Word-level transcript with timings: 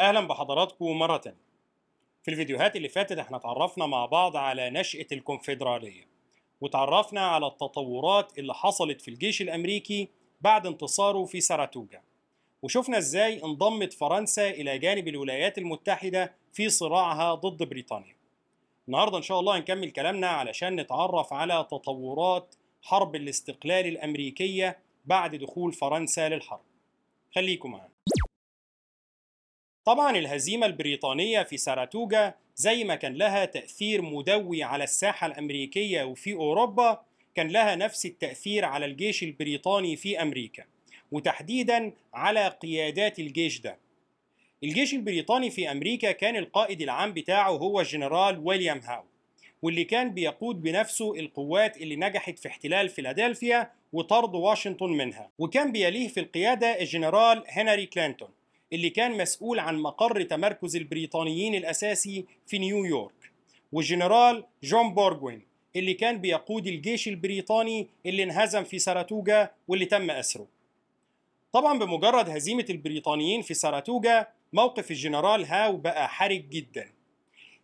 أهلا 0.00 0.20
بحضراتكم 0.20 0.98
مرة 0.98 1.16
تانية. 1.16 1.44
في 2.22 2.30
الفيديوهات 2.30 2.76
اللي 2.76 2.88
فاتت 2.88 3.18
إحنا 3.18 3.36
اتعرفنا 3.36 3.86
مع 3.86 4.06
بعض 4.06 4.36
على 4.36 4.70
نشأة 4.70 5.06
الكونفدرالية 5.12 6.06
وتعرفنا 6.60 7.20
على 7.20 7.46
التطورات 7.46 8.38
اللي 8.38 8.54
حصلت 8.54 9.00
في 9.00 9.08
الجيش 9.08 9.42
الأمريكي 9.42 10.08
بعد 10.40 10.66
انتصاره 10.66 11.24
في 11.24 11.40
ساراتوجا 11.40 12.02
وشفنا 12.62 12.98
إزاي 12.98 13.44
انضمت 13.44 13.92
فرنسا 13.92 14.50
إلى 14.50 14.78
جانب 14.78 15.08
الولايات 15.08 15.58
المتحدة 15.58 16.34
في 16.52 16.68
صراعها 16.68 17.34
ضد 17.34 17.62
بريطانيا. 17.68 18.16
النهارده 18.88 19.16
إن 19.16 19.22
شاء 19.22 19.40
الله 19.40 19.56
هنكمل 19.56 19.90
كلامنا 19.90 20.26
علشان 20.26 20.80
نتعرف 20.80 21.32
على 21.32 21.66
تطورات 21.70 22.54
حرب 22.82 23.16
الاستقلال 23.16 23.86
الأمريكية 23.86 24.78
بعد 25.04 25.36
دخول 25.36 25.72
فرنسا 25.72 26.28
للحرب. 26.28 26.64
خليكم 27.34 27.70
معانا. 27.70 27.93
طبعا 29.84 30.16
الهزيمة 30.16 30.66
البريطانية 30.66 31.42
في 31.42 31.56
ساراتوجا 31.56 32.34
زي 32.56 32.84
ما 32.84 32.94
كان 32.94 33.14
لها 33.14 33.44
تأثير 33.44 34.02
مدوي 34.02 34.62
على 34.62 34.84
الساحة 34.84 35.26
الأمريكية 35.26 36.04
وفي 36.04 36.32
أوروبا 36.32 37.02
كان 37.34 37.48
لها 37.48 37.74
نفس 37.76 38.06
التأثير 38.06 38.64
على 38.64 38.86
الجيش 38.86 39.22
البريطاني 39.22 39.96
في 39.96 40.22
أمريكا 40.22 40.64
وتحديدا 41.12 41.92
على 42.14 42.48
قيادات 42.48 43.18
الجيش 43.18 43.60
ده. 43.60 43.78
الجيش 44.64 44.94
البريطاني 44.94 45.50
في 45.50 45.70
أمريكا 45.70 46.12
كان 46.12 46.36
القائد 46.36 46.82
العام 46.82 47.12
بتاعه 47.12 47.50
هو 47.50 47.80
الجنرال 47.80 48.38
ويليام 48.38 48.80
هاو 48.80 49.02
واللي 49.62 49.84
كان 49.84 50.14
بيقود 50.14 50.62
بنفسه 50.62 51.14
القوات 51.14 51.76
اللي 51.76 51.96
نجحت 51.96 52.38
في 52.38 52.48
احتلال 52.48 52.88
فيلادلفيا 52.88 53.70
وطرد 53.92 54.34
واشنطن 54.34 54.90
منها 54.90 55.30
وكان 55.38 55.72
بيليه 55.72 56.08
في 56.08 56.20
القيادة 56.20 56.80
الجنرال 56.80 57.44
هنري 57.48 57.86
كلينتون 57.86 58.28
اللي 58.74 58.90
كان 58.90 59.16
مسؤول 59.16 59.58
عن 59.58 59.78
مقر 59.78 60.22
تمركز 60.22 60.76
البريطانيين 60.76 61.54
الأساسي 61.54 62.24
في 62.46 62.58
نيويورك 62.58 63.32
والجنرال 63.72 64.44
جون 64.62 64.94
بورغوين 64.94 65.42
اللي 65.76 65.94
كان 65.94 66.18
بيقود 66.18 66.66
الجيش 66.66 67.08
البريطاني 67.08 67.88
اللي 68.06 68.22
انهزم 68.22 68.64
في 68.64 68.78
ساراتوجا 68.78 69.50
واللي 69.68 69.84
تم 69.84 70.10
أسره. 70.10 70.46
طبعا 71.52 71.78
بمجرد 71.78 72.28
هزيمة 72.30 72.64
البريطانيين 72.70 73.42
في 73.42 73.54
ساراتوجا 73.54 74.26
موقف 74.52 74.90
الجنرال 74.90 75.44
هاو 75.44 75.76
بقى 75.76 76.08
حرج 76.08 76.48
جدا. 76.48 76.92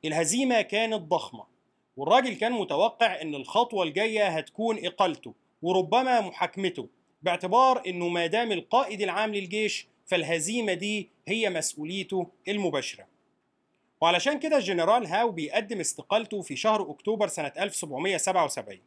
الهزيمة 0.05 0.61
كانت 0.61 1.03
ضخمة 1.03 1.45
والراجل 1.97 2.35
كان 2.35 2.53
متوقع 2.53 3.23
إن 3.23 3.35
الخطوة 3.35 3.83
الجاية 3.85 4.29
هتكون 4.29 4.87
إقالته 4.87 5.35
وربما 5.63 6.21
محاكمته 6.21 6.89
باعتبار 7.23 7.83
إنه 7.87 8.09
ما 8.09 8.27
دام 8.27 8.53
القائد 8.53 9.03
العام 9.03 9.35
للجيش 9.35 9.87
فالهزيمة 10.11 10.75
دي 10.75 11.09
هي 11.29 11.51
مسؤوليته 11.51 12.27
المباشرة. 12.49 13.07
وعلشان 14.01 14.39
كده 14.39 14.57
الجنرال 14.57 15.07
هاو 15.07 15.31
بيقدم 15.31 15.81
استقالته 15.81 16.43
في 16.43 16.57
شهر 16.57 16.91
أكتوبر 16.91 17.29
سنة 17.29 17.53
1777 17.59 18.79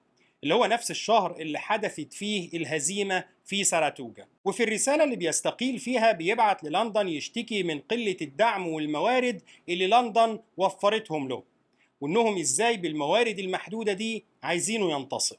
اللي 0.44 0.54
هو 0.54 0.66
نفس 0.66 0.92
الشهر 0.92 1.36
اللي 1.36 1.60
حدثت 1.60 2.14
فيه 2.14 2.50
الهزيمة 2.54 3.24
في 3.46 3.64
ساراتوجا. 3.64 4.28
وفي 4.46 4.64
الرسالة 4.64 5.04
اللي 5.04 5.16
بيستقيل 5.16 5.80
فيها 5.80 6.12
بيبعت 6.12 6.64
للندن 6.64 7.08
يشتكي 7.08 7.64
من 7.64 7.80
قلة 7.80 8.18
الدعم 8.22 8.68
والموارد 8.68 9.42
اللي 9.70 9.88
لندن 9.88 10.40
وفرتهم 10.58 11.28
له 11.30 11.44
وإنهم 12.02 12.38
إزاي 12.40 12.78
بالموارد 12.78 13.40
المحدودة 13.40 13.94
دي 13.94 14.26
عايزينه 14.44 14.92
ينتصر. 14.92 15.38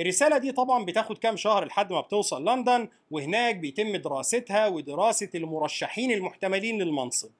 الرسالة 0.00 0.38
دي 0.38 0.52
طبعا 0.52 0.84
بتاخد 0.84 1.18
كام 1.18 1.36
شهر 1.36 1.64
لحد 1.64 1.92
ما 1.92 2.00
بتوصل 2.00 2.44
لندن 2.44 2.88
وهناك 3.10 3.56
بيتم 3.56 3.96
دراستها 3.96 4.66
ودراسة 4.66 5.28
المرشحين 5.34 6.12
المحتملين 6.12 6.82
للمنصب. 6.82 7.30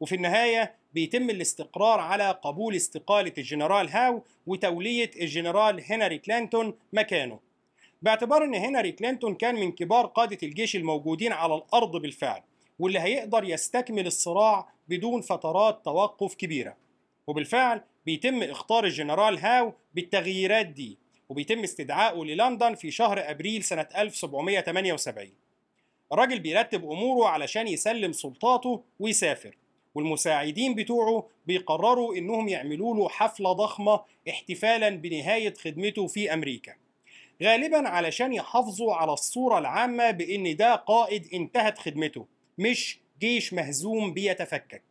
وفي 0.00 0.14
النهاية 0.14 0.74
بيتم 0.94 1.30
الاستقرار 1.30 2.00
على 2.00 2.30
قبول 2.30 2.76
استقالة 2.76 3.32
الجنرال 3.38 3.88
هاو 3.88 4.22
وتولية 4.46 5.10
الجنرال 5.20 5.84
هنري 5.92 6.18
كلينتون 6.18 6.74
مكانه. 6.92 7.38
باعتبار 8.02 8.44
إن 8.44 8.54
هنري 8.54 8.92
كلينتون 8.92 9.34
كان 9.34 9.54
من 9.54 9.72
كبار 9.72 10.06
قادة 10.06 10.38
الجيش 10.42 10.76
الموجودين 10.76 11.32
على 11.32 11.54
الأرض 11.54 11.96
بالفعل 11.96 12.42
واللي 12.78 13.00
هيقدر 13.00 13.44
يستكمل 13.44 14.06
الصراع 14.06 14.68
بدون 14.88 15.20
فترات 15.20 15.84
توقف 15.84 16.34
كبيرة. 16.34 16.76
وبالفعل 17.26 17.80
بيتم 18.06 18.42
اختار 18.42 18.84
الجنرال 18.84 19.38
هاو 19.38 19.72
بالتغييرات 19.94 20.66
دي. 20.66 20.98
وبيتم 21.28 21.62
استدعائه 21.62 22.24
للندن 22.24 22.74
في 22.74 22.90
شهر 22.90 23.30
أبريل 23.30 23.64
سنة 23.64 23.88
1778 23.96 25.30
الراجل 26.12 26.40
بيرتب 26.40 26.90
أموره 26.90 27.28
علشان 27.28 27.68
يسلم 27.68 28.12
سلطاته 28.12 28.82
ويسافر 29.00 29.56
والمساعدين 29.94 30.74
بتوعه 30.74 31.26
بيقرروا 31.46 32.16
إنهم 32.16 32.48
يعملوا 32.48 32.96
له 32.96 33.08
حفلة 33.08 33.52
ضخمة 33.52 34.00
احتفالا 34.28 34.88
بنهاية 34.90 35.54
خدمته 35.54 36.06
في 36.06 36.34
أمريكا. 36.34 36.74
غالبا 37.42 37.88
علشان 37.88 38.32
يحافظوا 38.32 38.94
على 38.94 39.12
الصورة 39.12 39.58
العامة 39.58 40.10
بإن 40.10 40.56
ده 40.56 40.74
قائد 40.74 41.28
انتهت 41.34 41.78
خدمته 41.78 42.26
مش 42.58 42.98
جيش 43.20 43.52
مهزوم 43.52 44.14
بيتفكك. 44.14 44.82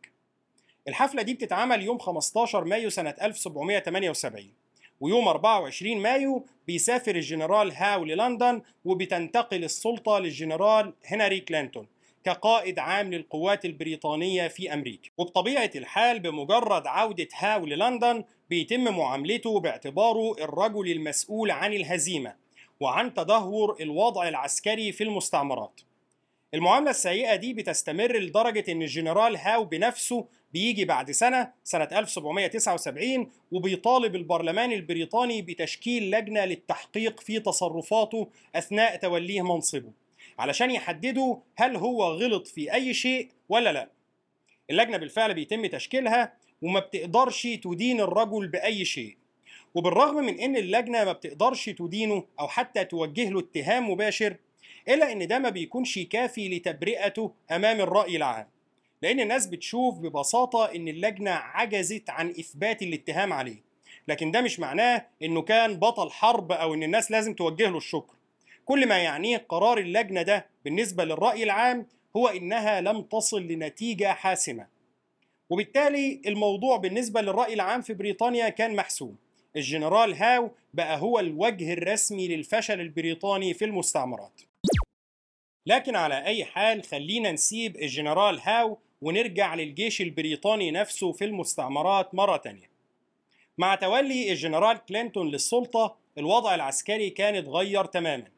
الحفلة 0.88 1.22
دي 1.22 1.34
بتتعمل 1.34 1.82
يوم 1.82 1.98
15 1.98 2.64
مايو 2.64 2.90
سنة 2.90 3.14
1778 3.22 4.52
ويوم 5.00 5.28
24 5.28 5.96
مايو 5.98 6.46
بيسافر 6.66 7.14
الجنرال 7.14 7.72
هاو 7.72 8.04
للندن 8.04 8.62
وبتنتقل 8.84 9.64
السلطة 9.64 10.18
للجنرال 10.18 10.94
هنري 11.06 11.40
كلينتون 11.40 11.86
كقائد 12.24 12.78
عام 12.78 13.14
للقوات 13.14 13.64
البريطانية 13.64 14.48
في 14.48 14.74
أمريكا. 14.74 15.10
وبطبيعة 15.18 15.70
الحال 15.76 16.20
بمجرد 16.20 16.86
عودة 16.86 17.28
هاو 17.34 17.66
للندن 17.66 18.24
بيتم 18.50 18.96
معاملته 18.96 19.60
باعتباره 19.60 20.32
الرجل 20.44 20.90
المسؤول 20.92 21.50
عن 21.50 21.72
الهزيمة 21.72 22.34
وعن 22.80 23.14
تدهور 23.14 23.76
الوضع 23.80 24.28
العسكري 24.28 24.92
في 24.92 25.04
المستعمرات. 25.04 25.80
المعاملة 26.54 26.90
السيئة 26.90 27.36
دي 27.36 27.54
بتستمر 27.54 28.16
لدرجة 28.16 28.72
إن 28.72 28.82
الجنرال 28.82 29.36
هاو 29.36 29.64
بنفسه 29.64 30.26
بيجي 30.52 30.84
بعد 30.84 31.10
سنة 31.10 31.52
سنة 31.64 31.88
1779 31.92 33.30
وبيطالب 33.52 34.16
البرلمان 34.16 34.72
البريطاني 34.72 35.42
بتشكيل 35.42 36.10
لجنة 36.10 36.44
للتحقيق 36.44 37.20
في 37.20 37.40
تصرفاته 37.40 38.28
أثناء 38.54 38.96
توليه 38.96 39.42
منصبه. 39.42 39.92
علشان 40.38 40.70
يحددوا 40.70 41.36
هل 41.56 41.76
هو 41.76 42.04
غلط 42.04 42.46
في 42.46 42.74
أي 42.74 42.94
شيء 42.94 43.28
ولا 43.48 43.72
لا. 43.72 43.90
اللجنة 44.70 44.96
بالفعل 44.96 45.34
بيتم 45.34 45.66
تشكيلها 45.66 46.32
وما 46.62 46.80
بتقدرش 46.80 47.42
تدين 47.42 48.00
الرجل 48.00 48.48
بأي 48.48 48.84
شيء. 48.84 49.16
وبالرغم 49.74 50.14
من 50.14 50.40
إن 50.40 50.56
اللجنة 50.56 51.04
ما 51.04 51.12
بتقدرش 51.12 51.68
تدينه 51.68 52.24
أو 52.40 52.48
حتى 52.48 52.84
توجه 52.84 53.30
له 53.30 53.40
اتهام 53.40 53.90
مباشر 53.90 54.36
إلا 54.88 55.12
إن 55.12 55.26
ده 55.26 55.38
ما 55.38 55.48
بيكونش 55.48 55.98
كافي 55.98 56.48
لتبرئته 56.48 57.32
أمام 57.50 57.80
الرأي 57.80 58.16
العام. 58.16 58.46
لأن 59.02 59.20
الناس 59.20 59.46
بتشوف 59.46 59.98
ببساطة 59.98 60.64
إن 60.64 60.88
اللجنة 60.88 61.30
عجزت 61.30 62.10
عن 62.10 62.28
إثبات 62.30 62.82
الاتهام 62.82 63.32
عليه. 63.32 63.62
لكن 64.08 64.30
ده 64.30 64.40
مش 64.40 64.60
معناه 64.60 65.06
إنه 65.22 65.42
كان 65.42 65.78
بطل 65.78 66.10
حرب 66.10 66.52
أو 66.52 66.74
إن 66.74 66.82
الناس 66.82 67.10
لازم 67.10 67.34
توجه 67.34 67.68
له 67.70 67.76
الشكر. 67.76 68.14
كل 68.64 68.88
ما 68.88 68.98
يعنيه 68.98 69.36
قرار 69.48 69.78
اللجنة 69.78 70.22
ده 70.22 70.46
بالنسبة 70.64 71.04
للرأي 71.04 71.42
العام 71.42 71.86
هو 72.16 72.28
إنها 72.28 72.80
لم 72.80 73.02
تصل 73.02 73.42
لنتيجة 73.42 74.12
حاسمة. 74.12 74.66
وبالتالي 75.50 76.20
الموضوع 76.26 76.76
بالنسبة 76.76 77.20
للرأي 77.20 77.54
العام 77.54 77.82
في 77.82 77.94
بريطانيا 77.94 78.48
كان 78.48 78.76
محسوم. 78.76 79.16
الجنرال 79.56 80.14
هاو 80.14 80.50
بقى 80.74 81.00
هو 81.00 81.18
الوجه 81.18 81.72
الرسمي 81.72 82.28
للفشل 82.28 82.80
البريطاني 82.80 83.54
في 83.54 83.64
المستعمرات. 83.64 84.40
لكن 85.66 85.96
على 85.96 86.24
أي 86.24 86.44
حال 86.44 86.82
خلينا 86.84 87.32
نسيب 87.32 87.76
الجنرال 87.76 88.40
هاو 88.40 88.78
ونرجع 89.02 89.54
للجيش 89.54 90.00
البريطاني 90.00 90.70
نفسه 90.70 91.12
في 91.12 91.24
المستعمرات 91.24 92.14
مرة 92.14 92.36
تانية. 92.36 92.70
مع 93.58 93.74
تولي 93.74 94.32
الجنرال 94.32 94.84
كلينتون 94.84 95.30
للسلطة 95.30 95.96
الوضع 96.18 96.54
العسكري 96.54 97.10
كان 97.10 97.34
اتغير 97.34 97.84
تماما. 97.84 98.28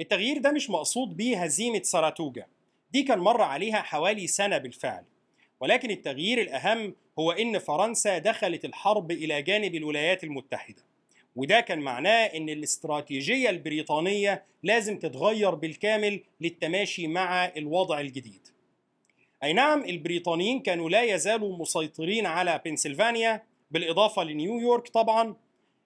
التغيير 0.00 0.38
ده 0.38 0.52
مش 0.52 0.70
مقصود 0.70 1.16
بيه 1.16 1.42
هزيمة 1.42 1.82
ساراتوجا 1.82 2.46
دي 2.92 3.02
كان 3.02 3.18
مر 3.18 3.42
عليها 3.42 3.82
حوالي 3.82 4.26
سنة 4.26 4.58
بالفعل. 4.58 5.04
ولكن 5.60 5.90
التغيير 5.90 6.40
الأهم 6.40 6.94
هو 7.18 7.30
إن 7.30 7.58
فرنسا 7.58 8.18
دخلت 8.18 8.64
الحرب 8.64 9.10
إلى 9.10 9.42
جانب 9.42 9.74
الولايات 9.74 10.24
المتحدة. 10.24 10.82
وده 11.36 11.60
كان 11.60 11.78
معناه 11.78 12.24
إن 12.24 12.48
الاستراتيجية 12.48 13.50
البريطانية 13.50 14.44
لازم 14.62 14.98
تتغير 14.98 15.54
بالكامل 15.54 16.20
للتماشي 16.40 17.06
مع 17.06 17.44
الوضع 17.56 18.00
الجديد. 18.00 18.48
أي 19.46 19.52
نعم 19.52 19.84
البريطانيين 19.84 20.60
كانوا 20.60 20.90
لا 20.90 21.02
يزالوا 21.02 21.56
مسيطرين 21.58 22.26
على 22.26 22.60
بنسلفانيا 22.64 23.42
بالإضافة 23.70 24.24
لنيويورك 24.24 24.88
طبعا 24.88 25.34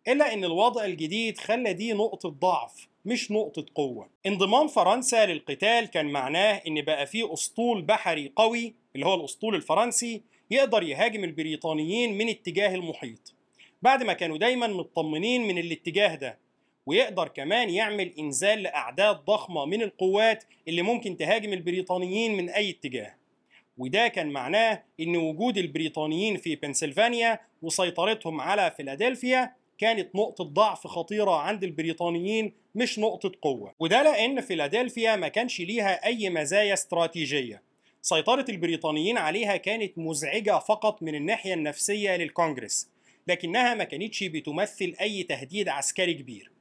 إلا 0.08 0.32
إن 0.34 0.44
الوضع 0.44 0.84
الجديد 0.84 1.38
خلى 1.38 1.72
دي 1.72 1.92
نقطة 1.92 2.28
ضعف 2.28 2.88
مش 3.04 3.30
نقطة 3.30 3.66
قوة. 3.74 4.08
انضمام 4.26 4.68
فرنسا 4.68 5.26
للقتال 5.26 5.86
كان 5.86 6.06
معناه 6.06 6.62
إن 6.66 6.82
بقى 6.82 7.06
فيه 7.06 7.32
أسطول 7.32 7.82
بحري 7.82 8.32
قوي 8.36 8.74
اللي 8.94 9.06
هو 9.06 9.14
الأسطول 9.14 9.54
الفرنسي 9.54 10.22
يقدر 10.50 10.82
يهاجم 10.82 11.24
البريطانيين 11.24 12.18
من 12.18 12.28
اتجاه 12.28 12.74
المحيط. 12.74 13.34
بعد 13.82 14.02
ما 14.02 14.12
كانوا 14.12 14.38
دايما 14.38 14.66
مطمنين 14.66 15.42
من 15.42 15.58
الاتجاه 15.58 16.14
ده 16.14 16.38
ويقدر 16.86 17.28
كمان 17.28 17.70
يعمل 17.70 18.12
إنزال 18.18 18.62
لأعداد 18.62 19.16
ضخمة 19.16 19.64
من 19.64 19.82
القوات 19.82 20.44
اللي 20.68 20.82
ممكن 20.82 21.16
تهاجم 21.16 21.52
البريطانيين 21.52 22.36
من 22.36 22.50
أي 22.50 22.70
اتجاه. 22.70 23.19
وده 23.80 24.08
كان 24.08 24.30
معناه 24.30 24.82
إن 25.00 25.16
وجود 25.16 25.58
البريطانيين 25.58 26.36
في 26.36 26.56
بنسلفانيا 26.56 27.40
وسيطرتهم 27.62 28.40
على 28.40 28.74
فيلادلفيا 28.76 29.52
كانت 29.78 30.16
نقطة 30.16 30.44
ضعف 30.44 30.86
خطيرة 30.86 31.36
عند 31.36 31.64
البريطانيين 31.64 32.52
مش 32.74 32.98
نقطة 32.98 33.32
قوة. 33.42 33.74
وده 33.78 34.02
لأن 34.02 34.40
فيلادلفيا 34.40 35.16
ما 35.16 35.28
كانش 35.28 35.60
ليها 35.60 36.06
أي 36.06 36.30
مزايا 36.30 36.74
استراتيجية. 36.74 37.62
سيطرة 38.02 38.44
البريطانيين 38.48 39.18
عليها 39.18 39.56
كانت 39.56 39.98
مزعجة 39.98 40.58
فقط 40.58 41.02
من 41.02 41.14
الناحية 41.14 41.54
النفسية 41.54 42.16
للكونجرس 42.16 42.88
لكنها 43.26 43.74
ما 43.74 43.84
كانتش 43.84 44.24
بتمثل 44.24 44.94
أي 45.00 45.22
تهديد 45.22 45.68
عسكري 45.68 46.14
كبير. 46.14 46.52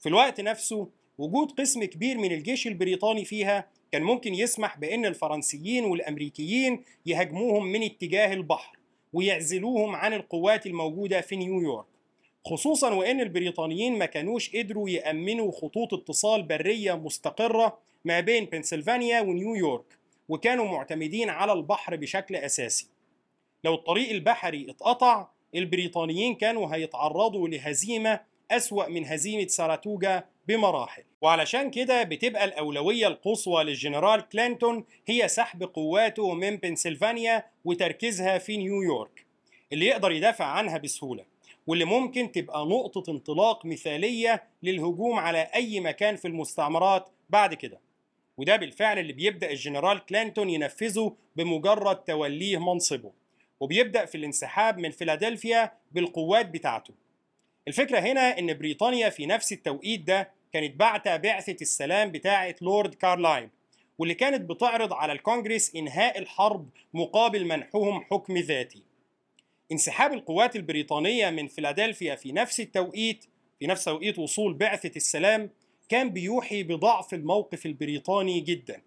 في 0.00 0.08
الوقت 0.08 0.40
نفسه 0.40 0.88
وجود 1.18 1.52
قسم 1.52 1.84
كبير 1.84 2.18
من 2.18 2.32
الجيش 2.32 2.66
البريطاني 2.66 3.24
فيها 3.24 3.68
كان 3.92 4.02
ممكن 4.02 4.34
يسمح 4.34 4.78
بأن 4.78 5.06
الفرنسيين 5.06 5.84
والأمريكيين 5.84 6.84
يهاجموهم 7.06 7.66
من 7.66 7.82
اتجاه 7.82 8.32
البحر 8.34 8.78
ويعزلوهم 9.12 9.96
عن 9.96 10.12
القوات 10.12 10.66
الموجودة 10.66 11.20
في 11.20 11.36
نيويورك 11.36 11.86
خصوصا 12.46 12.94
وأن 12.94 13.20
البريطانيين 13.20 13.98
ما 13.98 14.06
كانوش 14.06 14.56
قدروا 14.56 14.88
يأمنوا 14.88 15.52
خطوط 15.52 15.94
اتصال 15.94 16.42
برية 16.42 16.94
مستقرة 16.94 17.78
ما 18.04 18.20
بين 18.20 18.44
بنسلفانيا 18.44 19.20
ونيويورك 19.20 19.98
وكانوا 20.28 20.64
معتمدين 20.64 21.30
على 21.30 21.52
البحر 21.52 21.96
بشكل 21.96 22.36
أساسي. 22.36 22.88
لو 23.64 23.74
الطريق 23.74 24.10
البحري 24.10 24.70
اتقطع 24.70 25.28
البريطانيين 25.54 26.34
كانوا 26.34 26.74
هيتعرضوا 26.74 27.48
لهزيمة 27.48 28.20
أسوأ 28.50 28.88
من 28.88 29.06
هزيمة 29.06 29.46
ساراتوجا 29.46 30.24
بمراحل. 30.48 31.02
وعلشان 31.22 31.70
كده 31.70 32.02
بتبقى 32.02 32.44
الأولوية 32.44 33.06
القصوى 33.06 33.64
للجنرال 33.64 34.28
كلينتون 34.28 34.84
هي 35.06 35.28
سحب 35.28 35.62
قواته 35.62 36.34
من 36.34 36.56
بنسلفانيا 36.56 37.44
وتركيزها 37.64 38.38
في 38.38 38.56
نيويورك 38.56 39.26
اللي 39.72 39.86
يقدر 39.86 40.12
يدافع 40.12 40.44
عنها 40.44 40.78
بسهولة 40.78 41.24
واللي 41.66 41.84
ممكن 41.84 42.32
تبقى 42.32 42.66
نقطة 42.66 43.10
انطلاق 43.10 43.66
مثالية 43.66 44.42
للهجوم 44.62 45.18
على 45.18 45.38
أي 45.54 45.80
مكان 45.80 46.16
في 46.16 46.28
المستعمرات 46.28 47.08
بعد 47.30 47.54
كده. 47.54 47.78
وده 48.36 48.56
بالفعل 48.56 48.98
اللي 48.98 49.12
بيبدأ 49.12 49.50
الجنرال 49.50 50.06
كلينتون 50.06 50.50
ينفذه 50.50 51.16
بمجرد 51.36 51.96
توليه 51.96 52.58
منصبه 52.58 53.12
وبيبدأ 53.60 54.04
في 54.04 54.14
الانسحاب 54.14 54.78
من 54.78 54.90
فيلادلفيا 54.90 55.72
بالقوات 55.92 56.46
بتاعته. 56.46 56.94
الفكرة 57.68 57.98
هنا 57.98 58.38
إن 58.38 58.58
بريطانيا 58.58 59.08
في 59.08 59.26
نفس 59.26 59.52
التوقيت 59.52 60.00
ده 60.00 60.30
كانت 60.52 60.76
بعتة 60.76 61.16
بعثة 61.16 61.56
السلام 61.60 62.12
بتاعة 62.12 62.54
لورد 62.60 62.94
كارلايل 62.94 63.48
واللي 63.98 64.14
كانت 64.14 64.50
بتعرض 64.50 64.92
على 64.92 65.12
الكونجرس 65.12 65.76
إنهاء 65.76 66.18
الحرب 66.18 66.68
مقابل 66.94 67.44
منحهم 67.44 68.04
حكم 68.04 68.38
ذاتي. 68.38 68.82
انسحاب 69.72 70.12
القوات 70.12 70.56
البريطانية 70.56 71.30
من 71.30 71.48
فيلادلفيا 71.48 72.14
في 72.14 72.32
نفس 72.32 72.60
التوقيت 72.60 73.24
في 73.58 73.66
نفس 73.66 73.84
توقيت 73.84 74.18
وصول 74.18 74.54
بعثة 74.54 74.92
السلام 74.96 75.50
كان 75.88 76.10
بيوحي 76.10 76.62
بضعف 76.62 77.14
الموقف 77.14 77.66
البريطاني 77.66 78.40
جدا. 78.40 78.82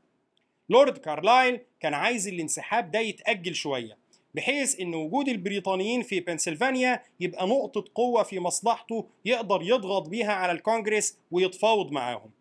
لورد 0.70 0.98
كارلايل 0.98 1.60
كان 1.80 1.94
عايز 1.94 2.28
الانسحاب 2.28 2.92
ده 2.92 3.00
يتأجل 3.00 3.56
شوية 3.56 3.98
بحيث 4.36 4.80
إن 4.80 4.96
وجود 4.96 5.28
البريطانيين 5.28 6.02
في 6.02 6.20
بنسلفانيا 6.20 7.04
يبقى 7.20 7.48
نقطة 7.48 7.86
قوة 7.96 8.24
في 8.24 8.40
مصلحته 8.40 9.06
يقدر 9.26 9.60
يضغط 9.64 10.08
بيها 10.10 10.34
على 10.34 10.52
الكونجرس 10.52 11.18
ويتفاوض 11.32 11.92
معاهم. 11.92 12.32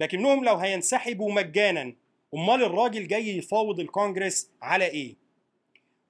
لكنهم 0.00 0.44
لو 0.44 0.54
هينسحبوا 0.54 1.32
مجانا 1.32 1.94
أمال 2.34 2.62
الراجل 2.64 3.08
جاي 3.08 3.36
يفاوض 3.36 3.80
الكونجرس 3.80 4.50
على 4.62 4.86
إيه؟ 4.86 5.14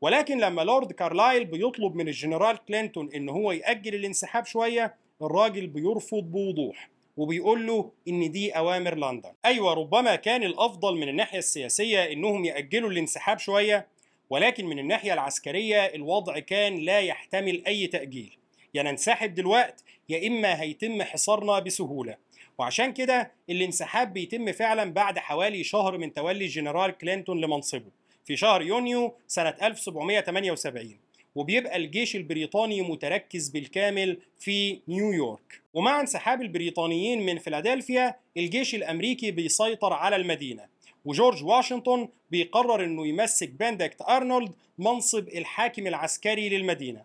ولكن 0.01 0.39
لما 0.39 0.63
لورد 0.63 0.93
كارلايل 0.93 1.45
بيطلب 1.45 1.95
من 1.95 2.09
الجنرال 2.09 2.65
كلينتون 2.65 3.13
إن 3.15 3.29
هو 3.29 3.53
يأجل 3.53 3.95
الانسحاب 3.95 4.47
شوية 4.47 4.95
الراجل 5.23 5.67
بيرفض 5.67 6.23
بوضوح 6.23 6.91
وبيقول 7.17 7.67
له 7.67 7.91
إن 8.09 8.31
دي 8.31 8.51
أوامر 8.51 8.95
لندن. 8.95 9.33
أيوه 9.45 9.75
ربما 9.75 10.17
كان 10.17 10.43
الأفضل 10.43 10.97
من 10.97 11.09
الناحية 11.09 11.39
السياسية 11.39 12.13
إنهم 12.13 12.45
يأجلوا 12.45 12.91
الانسحاب 12.91 13.39
شوية 13.39 13.87
ولكن 14.31 14.67
من 14.67 14.79
الناحية 14.79 15.13
العسكرية 15.13 15.85
الوضع 15.85 16.39
كان 16.39 16.77
لا 16.77 17.01
يحتمل 17.01 17.63
أي 17.67 17.87
تأجيل. 17.87 18.37
يا 18.75 18.83
ننسحب 18.83 19.35
دلوقت 19.35 19.85
يا 20.09 20.29
إما 20.29 20.61
هيتم 20.61 21.03
حصارنا 21.03 21.59
بسهولة. 21.59 22.17
وعشان 22.59 22.93
كده 22.93 23.33
الانسحاب 23.51 24.13
بيتم 24.13 24.53
فعلا 24.53 24.93
بعد 24.93 25.19
حوالي 25.19 25.65
شهر 25.65 25.99
من 25.99 26.13
تولي 26.13 26.45
الجنرال 26.45 26.99
كلينتون 26.99 27.41
لمنصبه 27.41 27.91
في 28.25 28.37
شهر 28.37 28.63
يونيو 28.63 29.15
سنة 29.29 29.55
1778 29.63 30.99
وبيبقى 31.35 31.77
الجيش 31.77 32.17
البريطاني 32.17 32.83
متركز 32.83 33.49
بالكامل 33.49 34.19
في 34.39 34.81
نيويورك. 34.89 35.63
ومع 35.75 36.01
انسحاب 36.01 36.43
البريطانيين 36.43 37.27
من 37.27 37.39
فيلادلفيا 37.39 38.15
الجيش 38.37 38.75
الأمريكي 38.75 39.31
بيسيطر 39.31 39.93
على 39.93 40.17
المدينة. 40.17 40.65
وجورج 41.05 41.45
واشنطن 41.45 42.09
بيقرر 42.31 42.85
إنه 42.85 43.07
يمسك 43.07 43.49
بندكت 43.49 44.03
أرنولد 44.03 44.55
منصب 44.79 45.29
الحاكم 45.29 45.87
العسكري 45.87 46.49
للمدينة. 46.49 47.05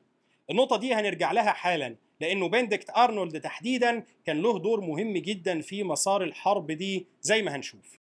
النقطة 0.51 0.77
دي 0.77 0.93
هنرجع 0.93 1.31
لها 1.31 1.51
حالا 1.51 1.95
لأنه 2.21 2.47
بندكت 2.49 2.89
أرنولد 2.97 3.41
تحديدا 3.41 4.03
كان 4.25 4.41
له 4.41 4.59
دور 4.59 4.81
مهم 4.81 5.17
جدا 5.17 5.61
في 5.61 5.83
مسار 5.83 6.23
الحرب 6.23 6.71
دي 6.71 7.05
زي 7.21 7.41
ما 7.41 7.55
هنشوف. 7.55 7.97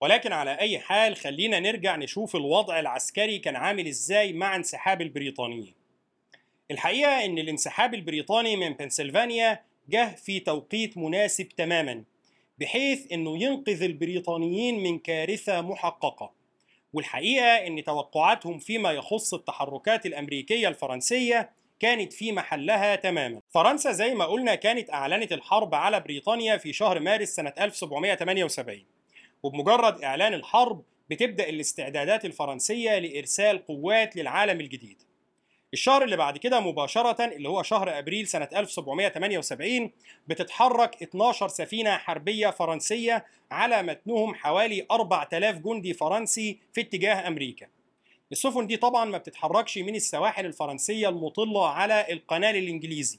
ولكن 0.00 0.32
على 0.32 0.58
أي 0.58 0.78
حال 0.78 1.16
خلينا 1.16 1.60
نرجع 1.60 1.96
نشوف 1.96 2.36
الوضع 2.36 2.80
العسكري 2.80 3.38
كان 3.38 3.56
عامل 3.56 3.86
إزاي 3.86 4.32
مع 4.32 4.56
انسحاب 4.56 5.02
البريطانيين. 5.02 5.74
الحقيقة 6.70 7.24
إن 7.24 7.38
الانسحاب 7.38 7.94
البريطاني 7.94 8.56
من 8.56 8.72
بنسلفانيا 8.72 9.60
جه 9.88 10.14
في 10.14 10.40
توقيت 10.40 10.98
مناسب 10.98 11.48
تماما. 11.48 12.04
بحيث 12.58 13.12
إنه 13.12 13.42
ينقذ 13.42 13.82
البريطانيين 13.82 14.82
من 14.82 14.98
كارثة 14.98 15.60
محققة. 15.60 16.32
والحقيقة 16.92 17.66
إن 17.66 17.84
توقعاتهم 17.84 18.58
فيما 18.58 18.92
يخص 18.92 19.34
التحركات 19.34 20.06
الأمريكية 20.06 20.68
الفرنسية 20.68 21.50
كانت 21.80 22.12
في 22.12 22.32
محلها 22.32 22.96
تماما. 22.96 23.40
فرنسا 23.48 23.92
زي 23.92 24.14
ما 24.14 24.24
قلنا 24.24 24.54
كانت 24.54 24.90
أعلنت 24.90 25.32
الحرب 25.32 25.74
على 25.74 26.00
بريطانيا 26.00 26.56
في 26.56 26.72
شهر 26.72 27.00
مارس 27.00 27.28
سنة 27.28 27.52
1778 27.58 28.84
وبمجرد 29.42 30.02
إعلان 30.02 30.34
الحرب 30.34 30.82
بتبدأ 31.10 31.48
الاستعدادات 31.48 32.24
الفرنسية 32.24 32.98
لإرسال 32.98 33.66
قوات 33.66 34.16
للعالم 34.16 34.60
الجديد. 34.60 35.02
الشهر 35.76 36.04
اللي 36.04 36.16
بعد 36.16 36.38
كده 36.38 36.60
مباشرة 36.60 37.24
اللي 37.24 37.48
هو 37.48 37.62
شهر 37.62 37.98
أبريل 37.98 38.26
سنة 38.26 38.48
1778 38.56 39.90
بتتحرك 40.28 41.02
12 41.02 41.48
سفينة 41.48 41.96
حربية 41.96 42.50
فرنسية 42.50 43.24
على 43.50 43.82
متنهم 43.82 44.34
حوالي 44.34 44.86
4000 44.90 45.56
جندي 45.56 45.94
فرنسي 45.94 46.58
في 46.72 46.80
اتجاه 46.80 47.28
أمريكا. 47.28 47.66
السفن 48.32 48.66
دي 48.66 48.76
طبعا 48.76 49.04
ما 49.04 49.18
بتتحركش 49.18 49.78
من 49.78 49.94
السواحل 49.94 50.46
الفرنسية 50.46 51.08
المطلة 51.08 51.68
على 51.68 52.06
القنال 52.12 52.56
الإنجليزي 52.56 53.18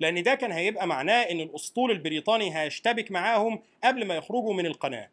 لأن 0.00 0.22
ده 0.22 0.34
كان 0.34 0.52
هيبقى 0.52 0.86
معناه 0.86 1.22
إن 1.22 1.40
الأسطول 1.40 1.90
البريطاني 1.90 2.58
هيشتبك 2.58 3.10
معاهم 3.10 3.58
قبل 3.84 4.04
ما 4.06 4.14
يخرجوا 4.14 4.54
من 4.54 4.66
القناة. 4.66 5.08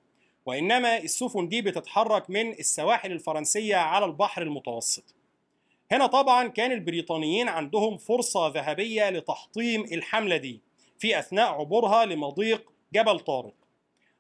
وإنما 0.46 0.98
السفن 0.98 1.48
دي 1.48 1.62
بتتحرك 1.62 2.30
من 2.30 2.52
السواحل 2.52 3.12
الفرنسية 3.12 3.76
على 3.76 4.06
البحر 4.06 4.42
المتوسط. 4.42 5.04
هنا 5.94 6.06
طبعا 6.08 6.48
كان 6.48 6.72
البريطانيين 6.72 7.48
عندهم 7.48 7.98
فرصة 7.98 8.48
ذهبية 8.48 9.10
لتحطيم 9.10 9.84
الحملة 9.84 10.38
دي 10.38 10.62
في 11.00 11.20
أثناء 11.20 11.54
عبورها 11.54 12.06
لمضيق 12.06 12.72
جبل 12.94 13.20
طارق. 13.20 13.54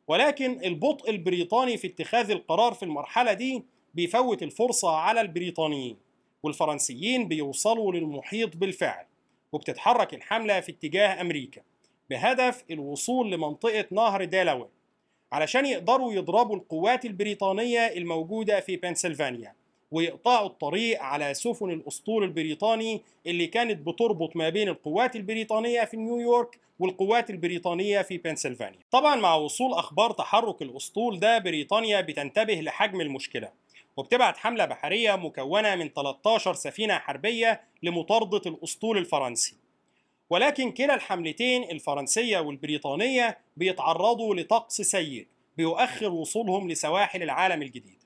ولكن 0.07 0.63
البطء 0.65 1.09
البريطاني 1.09 1.77
في 1.77 1.87
اتخاذ 1.87 2.31
القرار 2.31 2.73
في 2.73 2.83
المرحلة 2.83 3.33
دي 3.33 3.63
بيفوت 3.93 4.43
الفرصة 4.43 4.91
على 4.91 5.21
البريطانيين 5.21 5.97
والفرنسيين 6.43 7.27
بيوصلوا 7.27 7.93
للمحيط 7.93 8.57
بالفعل 8.57 9.05
وبتتحرك 9.51 10.13
الحملة 10.13 10.59
في 10.59 10.71
اتجاه 10.71 11.21
أمريكا 11.21 11.61
بهدف 12.09 12.63
الوصول 12.71 13.31
لمنطقة 13.31 13.85
نهر 13.91 14.23
ديلاوير 14.23 14.67
علشان 15.31 15.65
يقدروا 15.65 16.13
يضربوا 16.13 16.55
القوات 16.55 17.05
البريطانية 17.05 17.79
الموجودة 17.79 18.59
في 18.59 18.75
بنسلفانيا. 18.75 19.62
ويقطعوا 19.93 20.47
الطريق 20.47 21.01
على 21.01 21.33
سفن 21.33 21.69
الأسطول 21.71 22.23
البريطاني 22.23 23.01
اللي 23.27 23.47
كانت 23.47 23.87
بتربط 23.87 24.35
ما 24.35 24.49
بين 24.49 24.69
القوات 24.69 25.15
البريطانية 25.15 25.83
في 25.83 25.97
نيويورك 25.97 26.59
والقوات 26.79 27.29
البريطانية 27.29 28.01
في 28.01 28.17
بنسلفانيا. 28.17 28.79
طبعا 28.91 29.15
مع 29.15 29.35
وصول 29.35 29.73
أخبار 29.73 30.11
تحرك 30.11 30.61
الأسطول 30.61 31.19
ده 31.19 31.37
بريطانيا 31.37 32.01
بتنتبه 32.01 32.53
لحجم 32.53 33.01
المشكلة 33.01 33.49
وبتبعت 33.97 34.37
حملة 34.37 34.65
بحرية 34.65 35.15
مكونة 35.15 35.75
من 35.75 35.89
13 35.89 36.53
سفينة 36.53 36.97
حربية 36.97 37.61
لمطاردة 37.83 38.41
الأسطول 38.45 38.97
الفرنسي. 38.97 39.55
ولكن 40.29 40.71
كلا 40.71 40.95
الحملتين 40.95 41.63
الفرنسية 41.63 42.39
والبريطانية 42.39 43.37
بيتعرضوا 43.57 44.35
لطقس 44.35 44.81
سيء 44.81 45.27
بيؤخر 45.57 46.09
وصولهم 46.09 46.69
لسواحل 46.71 47.23
العالم 47.23 47.61
الجديد. 47.61 48.02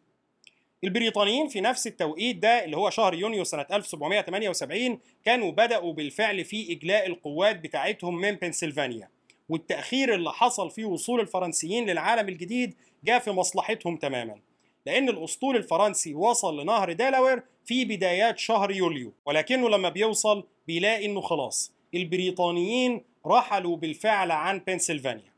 البريطانيين 0.84 1.48
في 1.48 1.62
نفس 1.62 1.88
التوقيت 1.88 2.36
ده 2.36 2.66
اللي 2.66 2.78
هو 2.78 2.90
شهر 2.90 3.14
يونيو 3.14 3.44
سنة 3.44 3.66
1778 3.72 5.00
كانوا 5.26 5.52
بدأوا 5.52 5.94
بالفعل 5.94 6.46
في 6.46 6.72
إجلاء 6.72 7.08
القوات 7.08 7.60
بتاعتهم 7.60 8.16
من 8.22 8.32
بنسلفانيا. 8.32 9.10
والتأخير 9.50 10.14
اللي 10.14 10.32
حصل 10.32 10.72
في 10.72 10.86
وصول 10.86 11.20
الفرنسيين 11.20 11.90
للعالم 11.90 12.30
الجديد 12.30 12.76
جاء 13.04 13.20
في 13.20 13.32
مصلحتهم 13.32 13.98
تماما. 13.98 14.40
لأن 14.86 15.10
الأسطول 15.10 15.56
الفرنسي 15.56 16.14
وصل 16.14 16.62
لنهر 16.62 16.94
دالاوير 16.94 17.44
في 17.66 17.86
بدايات 17.86 18.40
شهر 18.40 18.72
يوليو 18.72 19.14
ولكنه 19.26 19.70
لما 19.70 19.90
بيوصل 19.90 20.44
بيلاقي 20.68 21.06
إنه 21.06 21.22
خلاص 21.22 21.72
البريطانيين 21.94 23.04
رحلوا 23.26 23.78
بالفعل 23.78 24.32
عن 24.32 24.60
بنسلفانيا. 24.68 25.34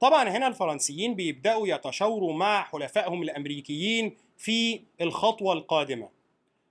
طبعا 0.00 0.28
هنا 0.28 0.46
الفرنسيين 0.46 1.14
بيبدأوا 1.14 1.68
يتشاوروا 1.68 2.32
مع 2.32 2.64
حلفائهم 2.64 3.22
الأمريكيين 3.22 4.16
في 4.38 4.80
الخطوة 5.00 5.52
القادمة. 5.52 6.08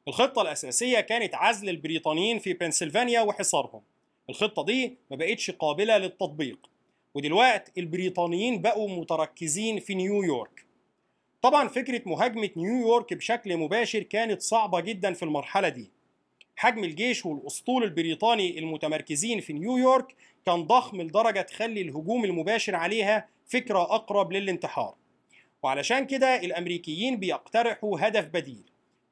الخطة 0.08 0.42
الأساسية 0.42 1.00
كانت 1.00 1.36
عزل 1.36 1.70
البريطانيين 1.70 2.40
في 2.40 2.54
بنسلفانيا 2.54 3.22
وحصارهم. 3.22 3.82
الخطة 4.30 4.66
دي 4.66 4.98
ما 5.12 5.18
بقتش 5.18 5.52
قابلة 5.52 5.98
للتطبيق. 5.98 6.70
ودلوقتي 7.14 7.72
البريطانيين 7.78 8.62
بقوا 8.62 8.90
متركزين 8.90 9.80
في 9.80 9.96
نيويورك. 9.96 10.66
طبعا 11.42 11.68
فكرة 11.68 12.02
مهاجمة 12.06 12.50
نيويورك 12.58 13.14
بشكل 13.14 13.58
مباشر 13.58 14.04
كانت 14.04 14.42
صعبة 14.42 14.80
جدا 14.80 15.14
في 15.14 15.24
المرحلة 15.24 15.70
دي. 15.70 15.92
حجم 16.56 16.84
الجيش 16.84 17.26
والأسطول 17.26 17.84
البريطاني 17.84 18.60
المتمركزين 18.60 19.40
في 19.40 19.54
نيويورك 19.54 20.16
كان 20.46 20.64
ضخم 20.64 21.02
لدرجة 21.02 21.42
تخلي 21.42 21.82
الهجوم 21.82 22.26
المباشر 22.26 22.76
عليها 22.76 23.28
فكرة 23.46 23.82
أقرب 23.82 24.32
للانتحار. 24.34 24.96
وعلشان 25.66 26.06
كده 26.08 26.36
الأمريكيين 26.36 27.20
بيقترحوا 27.20 27.98
هدف 28.08 28.26
بديل 28.26 28.64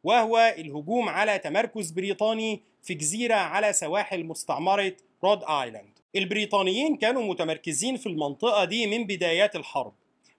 وهو 0.03 0.55
الهجوم 0.57 1.09
على 1.09 1.39
تمركز 1.39 1.91
بريطاني 1.91 2.61
في 2.83 2.93
جزيرة 2.93 3.35
على 3.35 3.73
سواحل 3.73 4.23
مستعمرة 4.23 4.93
رود 5.23 5.43
آيلاند. 5.43 5.99
البريطانيين 6.15 6.95
كانوا 6.97 7.23
متمركزين 7.23 7.97
في 7.97 8.07
المنطقة 8.07 8.65
دي 8.65 8.87
من 8.87 9.07
بدايات 9.07 9.55
الحرب 9.55 9.93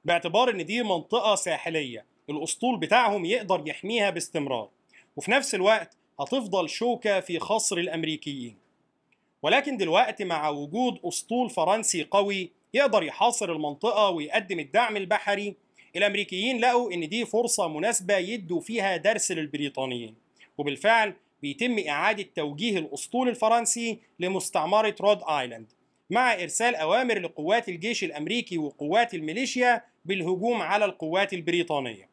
باعتبار 0.04 0.50
إن 0.50 0.66
دي 0.66 0.82
منطقة 0.82 1.34
ساحلية 1.34 2.04
الأسطول 2.30 2.78
بتاعهم 2.78 3.24
يقدر 3.24 3.62
يحميها 3.66 4.10
باستمرار 4.10 4.68
وفي 5.16 5.30
نفس 5.30 5.54
الوقت 5.54 5.96
هتفضل 6.20 6.68
شوكة 6.68 7.20
في 7.20 7.38
خصر 7.38 7.78
الأمريكيين. 7.78 8.56
ولكن 9.42 9.76
دلوقتي 9.76 10.24
مع 10.24 10.48
وجود 10.48 10.98
أسطول 11.04 11.50
فرنسي 11.50 12.02
قوي 12.02 12.50
يقدر 12.74 13.02
يحاصر 13.02 13.52
المنطقة 13.52 14.10
ويقدم 14.10 14.58
الدعم 14.58 14.96
البحري 14.96 15.63
الأمريكيين 15.96 16.60
لقوا 16.60 16.92
إن 16.92 17.08
دي 17.08 17.26
فرصة 17.26 17.68
مناسبة 17.68 18.16
يدوا 18.16 18.60
فيها 18.60 18.96
درس 18.96 19.32
للبريطانيين 19.32 20.14
وبالفعل 20.58 21.14
بيتم 21.42 21.78
إعادة 21.88 22.26
توجيه 22.36 22.78
الأسطول 22.78 23.28
الفرنسي 23.28 23.98
لمستعمرة 24.20 24.94
رود 25.00 25.20
آيلاند 25.28 25.72
مع 26.10 26.34
إرسال 26.34 26.74
أوامر 26.74 27.18
لقوات 27.18 27.68
الجيش 27.68 28.04
الأمريكي 28.04 28.58
وقوات 28.58 29.14
الميليشيا 29.14 29.84
بالهجوم 30.04 30.62
على 30.62 30.84
القوات 30.84 31.32
البريطانية. 31.32 32.08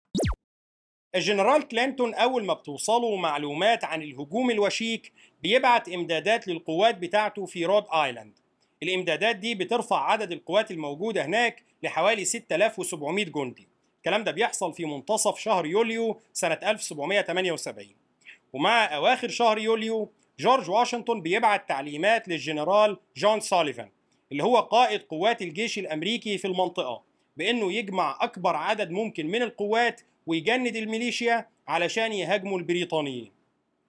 الجنرال 1.16 1.68
كلينتون 1.68 2.14
أول 2.14 2.46
ما 2.46 2.54
بتوصله 2.54 3.16
معلومات 3.16 3.84
عن 3.84 4.02
الهجوم 4.02 4.52
الوشيك 4.52 5.12
بيبعت 5.44 5.90
إمدادات 5.90 6.48
للقوات 6.48 6.98
بتاعته 6.98 7.46
في 7.46 7.66
رود 7.66 7.84
آيلاند. 7.94 8.41
الإمدادات 8.84 9.36
دي 9.36 9.56
بترفع 9.56 10.12
عدد 10.12 10.32
القوات 10.32 10.72
الموجودة 10.72 11.26
هناك 11.26 11.64
لحوالي 11.84 12.26
6700 12.26 13.26
جندي. 13.26 13.68
الكلام 13.98 14.24
ده 14.24 14.32
بيحصل 14.32 14.74
في 14.74 14.86
منتصف 14.86 15.40
شهر 15.40 15.66
يوليو 15.66 16.20
سنة 16.34 16.60
1778 16.64 17.88
ومع 18.54 18.96
أواخر 18.96 19.30
شهر 19.30 19.58
يوليو 19.58 20.10
جورج 20.40 20.70
واشنطن 20.70 21.22
بيبعت 21.22 21.70
تعليمات 21.70 22.28
للجنرال 22.28 22.98
جون 23.18 23.40
سوليفان 23.40 23.90
اللي 24.32 24.44
هو 24.44 24.60
قائد 24.60 25.02
قوات 25.02 25.42
الجيش 25.42 25.80
الأمريكي 25.80 26.38
في 26.38 26.48
المنطقة 26.48 27.04
بأنه 27.38 27.74
يجمع 27.74 28.18
أكبر 28.22 28.56
عدد 28.56 28.92
ممكن 28.92 29.28
من 29.28 29.42
القوات 29.42 30.02
ويجند 30.28 30.76
الميليشيا 30.76 31.48
علشان 31.68 32.14
يهاجموا 32.14 32.60
البريطانيين. 32.60 33.32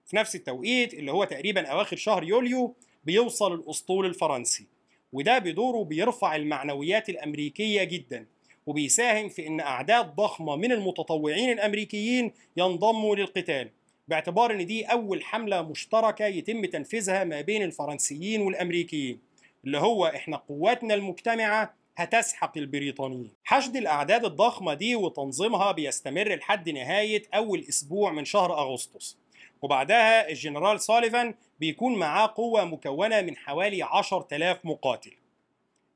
في 0.05 0.15
نفس 0.15 0.35
التوقيت 0.35 0.93
اللي 0.93 1.11
هو 1.11 1.23
تقريبا 1.23 1.67
أواخر 1.67 1.95
شهر 1.95 2.23
يوليو 2.23 2.75
بيوصل 3.03 3.53
الأسطول 3.53 4.05
الفرنسي. 4.05 4.72
وده 5.13 5.39
بدوره 5.39 5.83
بيرفع 5.83 6.35
المعنويات 6.35 7.09
الأمريكية 7.09 7.83
جدا 7.83 8.25
وبيساهم 8.65 9.29
في 9.29 9.47
إن 9.47 9.59
أعداد 9.59 10.15
ضخمة 10.15 10.55
من 10.55 10.71
المتطوعين 10.71 11.51
الأمريكيين 11.51 12.31
ينضموا 12.57 13.15
للقتال. 13.15 13.69
باعتبار 14.07 14.51
إن 14.51 14.65
دي 14.65 14.85
أول 14.85 15.23
حملة 15.23 15.61
مشتركة 15.61 16.25
يتم 16.25 16.65
تنفيذها 16.65 17.23
ما 17.23 17.41
بين 17.41 17.63
الفرنسيين 17.63 18.41
والأمريكيين 18.41 19.19
اللي 19.65 19.77
هو 19.77 20.05
إحنا 20.05 20.37
قواتنا 20.37 20.93
المجتمعة 20.93 21.73
هتسحق 21.97 22.57
البريطانيين. 22.57 23.31
حشد 23.43 23.75
الأعداد 23.75 24.25
الضخمة 24.25 24.73
دي 24.73 24.95
وتنظيمها 24.95 25.71
بيستمر 25.71 26.35
لحد 26.35 26.69
نهاية 26.69 27.23
أول 27.33 27.65
أسبوع 27.69 28.11
من 28.11 28.25
شهر 28.25 28.53
أغسطس. 28.59 29.17
وبعدها 29.61 30.29
الجنرال 30.29 30.81
سوليفان 30.81 31.33
بيكون 31.59 31.95
معاه 31.95 32.33
قوة 32.35 32.65
مكونة 32.65 33.21
من 33.21 33.37
حوالي 33.37 33.83
10000 33.83 34.65
مقاتل. 34.65 35.11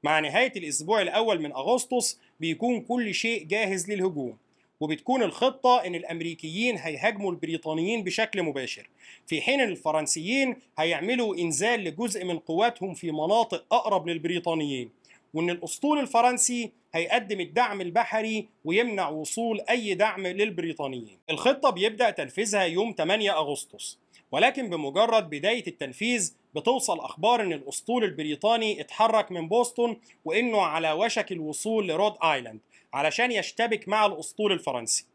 مع 0.04 0.20
نهاية 0.20 0.54
الأسبوع 0.56 1.02
الأول 1.02 1.42
من 1.42 1.52
أغسطس 1.52 2.20
بيكون 2.40 2.82
كل 2.82 3.14
شيء 3.14 3.44
جاهز 3.44 3.92
للهجوم 3.92 4.38
وبتكون 4.80 5.24
الخطة 5.24 5.86
إن 5.86 5.96
الأمريكيين 5.96 6.78
هيهاجموا 6.78 7.32
البريطانيين 7.32 8.04
بشكل 8.04 8.44
مباشر 8.44 8.90
في 9.28 9.42
حين 9.42 9.62
إن 9.62 9.70
الفرنسيين 9.70 10.56
هيعملوا 10.78 11.36
إنزال 11.36 11.84
لجزء 11.84 12.26
من 12.26 12.40
قواتهم 12.40 12.94
في 12.94 13.12
مناطق 13.12 13.74
أقرب 13.74 14.08
للبريطانيين. 14.08 14.90
وإن 15.38 15.50
الأسطول 15.50 16.00
الفرنسي 16.00 16.72
هيقدم 16.94 17.40
الدعم 17.40 17.82
البحري 17.82 18.48
ويمنع 18.66 19.10
وصول 19.10 19.62
أي 19.70 19.94
دعم 19.94 20.28
للبريطانيين. 20.28 21.20
الخطة 21.30 21.70
بيبدأ 21.70 22.10
تنفيذها 22.10 22.64
يوم 22.64 22.94
8 22.98 23.38
أغسطس 23.38 23.98
ولكن 24.32 24.70
بمجرد 24.70 25.30
بداية 25.30 25.68
التنفيذ 25.68 26.34
بتوصل 26.56 27.00
أخبار 27.00 27.42
إن 27.42 27.54
الأسطول 27.54 28.04
البريطاني 28.04 28.82
اتحرك 28.82 29.32
من 29.32 29.48
بوسطن 29.48 29.98
وإنه 30.26 30.62
على 30.62 30.92
وشك 30.92 31.32
الوصول 31.32 31.88
لرود 31.88 32.14
آيلاند 32.24 32.60
علشان 32.94 33.32
يشتبك 33.32 33.88
مع 33.88 34.06
الأسطول 34.06 34.52
الفرنسي. 34.52 35.06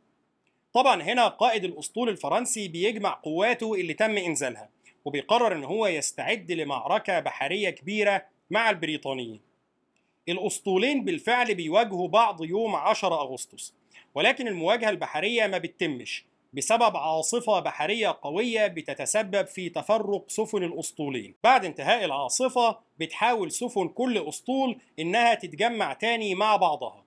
طبعا 0.72 1.02
هنا 1.02 1.28
قائد 1.28 1.64
الأسطول 1.64 2.08
الفرنسي 2.08 2.68
بيجمع 2.68 3.20
قواته 3.22 3.74
اللي 3.74 3.94
تم 3.94 4.16
إنزالها 4.16 4.68
وبيقرر 5.04 5.52
إن 5.52 5.64
هو 5.64 5.86
يستعد 5.86 6.52
لمعركة 6.52 7.20
بحرية 7.20 7.70
كبيرة 7.70 8.24
مع 8.50 8.70
البريطانيين. 8.70 9.51
الأسطولين 10.28 11.04
بالفعل 11.04 11.54
بيواجهوا 11.54 12.08
بعض 12.08 12.44
يوم 12.44 12.76
10 12.76 13.14
أغسطس 13.14 13.74
ولكن 14.14 14.48
المواجهة 14.48 14.90
البحرية 14.90 15.46
ما 15.46 15.58
بتتمش 15.58 16.24
بسبب 16.52 16.96
عاصفة 16.96 17.60
بحرية 17.60 18.18
قوية 18.22 18.66
بتتسبب 18.66 19.46
في 19.46 19.68
تفرق 19.68 20.24
سفن 20.28 20.62
الأسطولين. 20.62 21.34
بعد 21.44 21.64
انتهاء 21.64 22.04
العاصفة 22.04 22.78
بتحاول 22.98 23.52
سفن 23.52 23.88
كل 23.88 24.28
أسطول 24.28 24.76
إنها 24.98 25.34
تتجمع 25.34 25.92
تاني 25.92 26.34
مع 26.34 26.56
بعضها. 26.56 27.01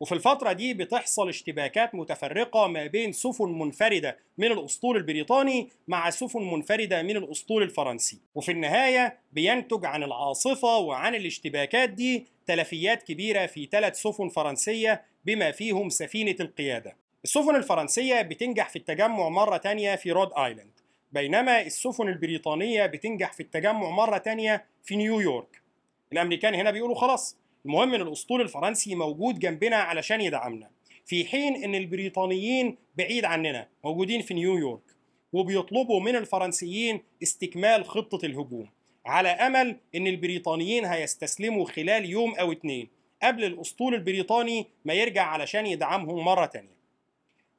وفي 0.00 0.12
الفترة 0.12 0.52
دي 0.52 0.74
بتحصل 0.74 1.28
اشتباكات 1.28 1.94
متفرقة 1.94 2.66
ما 2.66 2.86
بين 2.86 3.12
سفن 3.12 3.58
منفردة 3.58 4.18
من 4.38 4.52
الأسطول 4.52 4.96
البريطاني 4.96 5.68
مع 5.88 6.10
سفن 6.10 6.42
منفردة 6.42 7.02
من 7.02 7.16
الأسطول 7.16 7.62
الفرنسي. 7.62 8.18
وفي 8.34 8.52
النهاية 8.52 9.18
بينتج 9.32 9.84
عن 9.86 10.02
العاصفة 10.02 10.76
وعن 10.78 11.14
الاشتباكات 11.14 11.90
دي 11.90 12.26
تلفيات 12.46 13.02
كبيرة 13.02 13.46
في 13.46 13.66
ثلاث 13.72 14.00
سفن 14.00 14.28
فرنسية 14.28 15.02
بما 15.24 15.50
فيهم 15.50 15.88
سفينة 15.88 16.36
القيادة. 16.40 16.96
السفن 17.24 17.56
الفرنسية 17.56 18.22
بتنجح 18.22 18.68
في 18.68 18.76
التجمع 18.76 19.28
مرة 19.28 19.56
تانية 19.56 19.96
في 19.96 20.12
رود 20.12 20.30
آيلاند 20.32 20.80
بينما 21.12 21.60
السفن 21.60 22.08
البريطانية 22.08 22.86
بتنجح 22.86 23.32
في 23.32 23.40
التجمع 23.40 23.90
مرة 23.90 24.18
تانية 24.18 24.64
في 24.84 24.96
نيويورك. 24.96 25.62
الأمريكان 26.12 26.54
هنا 26.54 26.70
بيقولوا 26.70 26.94
خلاص 26.94 27.36
المهم 27.66 27.94
إن 27.94 28.00
الأسطول 28.00 28.40
الفرنسي 28.40 28.94
موجود 28.94 29.38
جنبنا 29.38 29.76
علشان 29.76 30.20
يدعمنا 30.20 30.70
في 31.06 31.24
حين 31.24 31.64
إن 31.64 31.74
البريطانيين 31.74 32.76
بعيد 32.96 33.24
عننا 33.24 33.68
موجودين 33.84 34.22
في 34.22 34.34
نيويورك 34.34 34.80
وبيطلبوا 35.32 36.00
من 36.00 36.16
الفرنسيين 36.16 37.00
استكمال 37.22 37.84
خطة 37.84 38.26
الهجوم 38.26 38.68
على 39.06 39.28
أمل 39.28 39.76
إن 39.94 40.06
البريطانيين 40.06 40.84
هيستسلموا 40.84 41.64
خلال 41.64 42.04
يوم 42.10 42.34
أو 42.34 42.52
اتنين 42.52 42.88
قبل 43.22 43.44
الأسطول 43.44 43.94
البريطاني 43.94 44.66
ما 44.84 44.94
يرجع 44.94 45.22
علشان 45.22 45.66
يدعمهم 45.66 46.24
مرة 46.24 46.46
تانية. 46.46 46.80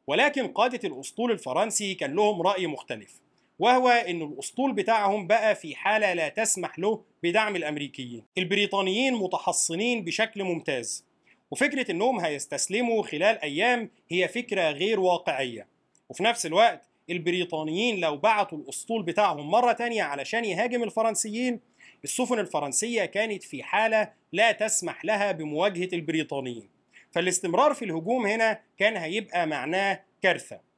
ولكن 0.07 0.47
قادة 0.47 0.89
الأسطول 0.89 1.31
الفرنسي 1.31 1.93
كان 1.93 2.15
لهم 2.15 2.41
رأي 2.41 2.67
مختلف. 2.67 3.19
وهو 3.61 3.89
إن 3.89 4.21
الأسطول 4.21 4.73
بتاعهم 4.73 5.27
بقى 5.27 5.55
في 5.55 5.75
حالة 5.75 6.13
لا 6.13 6.29
تسمح 6.29 6.79
له 6.79 7.03
بدعم 7.23 7.55
الأمريكيين. 7.55 8.23
البريطانيين 8.37 9.13
متحصنين 9.13 10.03
بشكل 10.03 10.43
ممتاز 10.43 11.05
وفكرة 11.51 11.91
إنهم 11.91 12.19
هيستسلموا 12.19 13.03
خلال 13.03 13.41
أيام 13.41 13.89
هي 14.09 14.27
فكرة 14.27 14.71
غير 14.71 14.99
واقعية. 14.99 15.67
وفي 16.09 16.23
نفس 16.23 16.45
الوقت 16.45 16.89
البريطانيين 17.09 17.99
لو 17.99 18.17
بعتوا 18.17 18.57
الأسطول 18.57 19.03
بتاعهم 19.03 19.51
مرة 19.51 19.71
تانية 19.71 20.03
علشان 20.03 20.45
يهاجم 20.45 20.83
الفرنسيين 20.83 21.59
السفن 22.03 22.39
الفرنسية 22.39 23.05
كانت 23.05 23.43
في 23.43 23.63
حالة 23.63 24.11
لا 24.31 24.51
تسمح 24.51 25.05
لها 25.05 25.31
بمواجهة 25.31 25.89
البريطانيين. 25.93 26.69
فالاستمرار 27.11 27.73
في 27.73 27.85
الهجوم 27.85 28.25
هنا 28.25 28.59
كان 28.77 28.97
هيبقى 28.97 29.47
معناه 29.47 29.99
كارثة. 30.21 30.70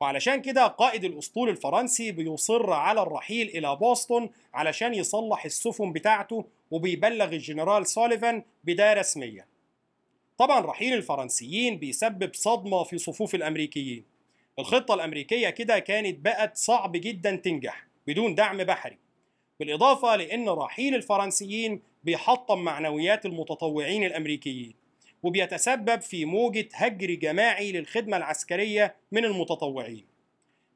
وعلشان 0.00 0.42
كده 0.42 0.66
قائد 0.66 1.04
الأسطول 1.04 1.48
الفرنسي 1.48 2.12
بيصر 2.12 2.72
على 2.72 3.02
الرحيل 3.02 3.48
إلى 3.48 3.76
بوسطن 3.76 4.28
علشان 4.54 4.94
يصلح 4.94 5.44
السفن 5.44 5.92
بتاعته 5.92 6.44
وبيبلغ 6.70 7.32
الجنرال 7.32 7.86
سوليفان 7.86 8.42
بده 8.64 8.92
رسميا 8.92 9.46
طبعا 10.38 10.60
رحيل 10.60 10.94
الفرنسيين 10.94 11.78
بيسبب 11.78 12.30
صدمة 12.34 12.84
في 12.84 12.98
صفوف 12.98 13.34
الأمريكيين. 13.34 14.04
الخطة 14.58 14.94
الأمريكية 14.94 15.50
كده 15.50 15.78
كانت 15.78 16.18
بقت 16.18 16.56
صعب 16.56 16.92
جدا 16.92 17.36
تنجح 17.36 17.86
بدون 18.06 18.34
دعم 18.34 18.64
بحري. 18.64 18.98
بالإضافة 19.60 20.16
لأن 20.16 20.48
رحيل 20.48 20.94
الفرنسيين 20.94 21.82
بيحطم 22.04 22.58
معنويات 22.58 23.26
المتطوعين 23.26 24.04
الأمريكيين. 24.04 24.74
وبيتسبب 25.24 26.00
في 26.00 26.24
موجة 26.24 26.68
هجر 26.74 27.10
جماعي 27.10 27.72
للخدمة 27.72 28.16
العسكرية 28.16 28.94
من 29.12 29.24
المتطوعين. 29.24 30.04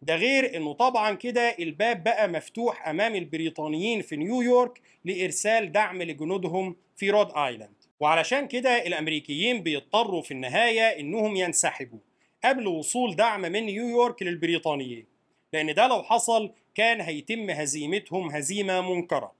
ده 0.02 0.16
غير 0.16 0.56
إنه 0.56 0.72
طبعا 0.72 1.14
كده 1.14 1.56
الباب 1.58 2.04
بقى 2.04 2.28
مفتوح 2.28 2.88
أمام 2.88 3.14
البريطانيين 3.14 4.02
في 4.02 4.16
نيويورك 4.16 4.80
لإرسال 5.04 5.72
دعم 5.72 6.02
لجنودهم 6.02 6.76
في 6.96 7.10
رود 7.10 7.32
آيلاند. 7.36 7.74
وعلشان 8.00 8.48
كده 8.48 8.86
الأمريكيين 8.86 9.62
بيضطروا 9.62 10.22
في 10.22 10.30
النهاية 10.30 11.00
إنهم 11.00 11.36
ينسحبوا 11.36 11.98
قبل 12.44 12.66
وصول 12.66 13.16
دعم 13.16 13.40
من 13.40 13.62
نيويورك 13.66 14.22
للبريطانيين 14.22 15.06
لأن 15.52 15.74
ده 15.74 15.86
لو 15.86 16.02
حصل 16.02 16.52
كان 16.74 17.00
هيتم 17.00 17.50
هزيمتهم 17.50 18.30
هزيمة 18.30 18.80
منكرة. 18.94 19.32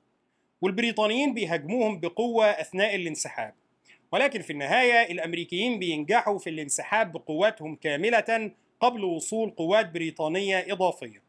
والبريطانيين 0.61 1.35
بيهاجموهم 1.35 2.01
بقوة 2.01 2.47
أثناء 2.47 2.95
الانسحاب. 2.95 3.55
ولكن 4.13 4.43
في 4.43 4.51
النهاية 4.51 5.13
الأمريكيين 5.13 5.79
بينجحوا 5.79 6.39
في 6.39 6.51
الانسحاب 6.51 7.13
بقواتهم 7.13 7.77
كاملة 7.77 8.51
قبل 8.81 9.05
وصول 9.05 9.51
قوات 9.51 9.91
بريطانية 9.91 10.67
إضافية. 10.73 11.23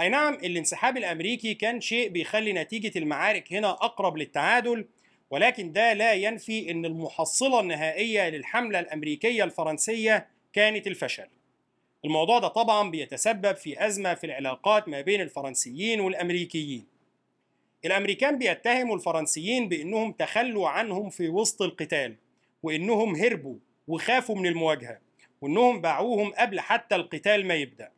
أي 0.00 0.08
نعم 0.08 0.34
الانسحاب 0.34 0.96
الأمريكي 0.96 1.54
كان 1.54 1.80
شيء 1.80 2.08
بيخلي 2.08 2.52
نتيجة 2.52 2.98
المعارك 2.98 3.52
هنا 3.52 3.70
أقرب 3.70 4.16
للتعادل 4.16 4.86
ولكن 5.30 5.72
ده 5.72 5.92
لا 5.92 6.12
ينفي 6.12 6.70
أن 6.70 6.84
المحصلة 6.84 7.60
النهائية 7.60 8.28
للحملة 8.28 8.80
الأمريكية 8.80 9.44
الفرنسية 9.44 10.26
كانت 10.52 10.86
الفشل. 10.86 11.26
الموضوع 12.04 12.38
ده 12.38 12.48
طبعا 12.48 12.90
بيتسبب 12.90 13.56
في 13.56 13.86
أزمة 13.86 14.14
في 14.14 14.24
العلاقات 14.26 14.88
ما 14.88 15.00
بين 15.00 15.20
الفرنسيين 15.20 16.00
والأمريكيين. 16.00 16.86
الأمريكان 17.84 18.38
بيتهموا 18.38 18.96
الفرنسيين 18.96 19.68
بأنهم 19.68 20.12
تخلوا 20.12 20.68
عنهم 20.68 21.10
في 21.10 21.28
وسط 21.28 21.62
القتال 21.62 22.16
وإنهم 22.62 23.16
هربوا 23.16 23.56
وخافوا 23.88 24.36
من 24.36 24.46
المواجهة 24.46 24.98
وإنهم 25.40 25.80
باعوهم 25.80 26.32
قبل 26.32 26.60
حتى 26.60 26.94
القتال 26.96 27.46
ما 27.46 27.54
يبدأ. 27.54 27.90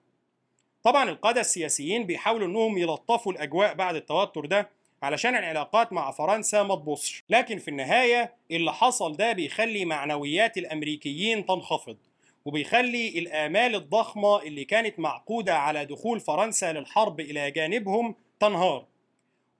طبعا 0.83 1.11
القادة 1.11 1.41
السياسيين 1.41 2.07
بيحاولوا 2.07 2.47
إنهم 2.49 2.79
يلطفوا 2.79 3.33
الأجواء 3.33 3.75
بعد 3.75 3.95
التوتر 3.97 4.47
ده 4.47 4.69
علشان 5.03 5.35
العلاقات 5.37 5.93
مع 5.93 6.11
فرنسا 6.11 6.63
ما 6.63 6.75
تبصش 6.77 7.25
لكن 7.31 7.59
في 7.59 7.69
النهاية 7.69 8.35
اللي 8.51 8.73
حصل 8.73 9.17
ده 9.17 9.33
بيخلي 9.33 9.85
معنويات 9.85 10.59
الأمريكيين 10.59 11.47
تنخفض 11.47 11.97
وبيخلي 12.45 13.19
الآمال 13.19 13.75
الضخمة 13.75 14.43
اللي 14.43 14.65
كانت 14.65 14.99
معقودة 14.99 15.59
على 15.59 15.85
دخول 15.85 16.21
فرنسا 16.21 16.73
للحرب 16.73 17.21
إلى 17.21 17.51
جانبهم 17.51 18.15
تنهار. 18.41 18.87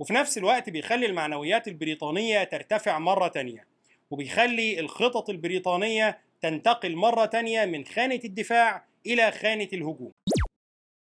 وفي 0.03 0.13
نفس 0.13 0.39
الوقت 0.39 0.71
بيخلي 0.71 1.07
المعنويات 1.07 1.69
البريطانية 1.69 2.45
ترتفع 2.45 2.99
مرة 2.99 3.29
تانية 3.29 3.67
وبيخلي 4.11 4.81
الخطط 4.81 5.31
البريطانية 5.31 6.19
تنتقل 6.41 6.97
مرة 6.97 7.25
تانية 7.25 7.65
من 7.65 7.85
خانة 7.85 8.21
الدفاع 8.25 8.85
إلى 9.07 9.33
خانة 9.33 9.69
الهجوم. 9.73 10.13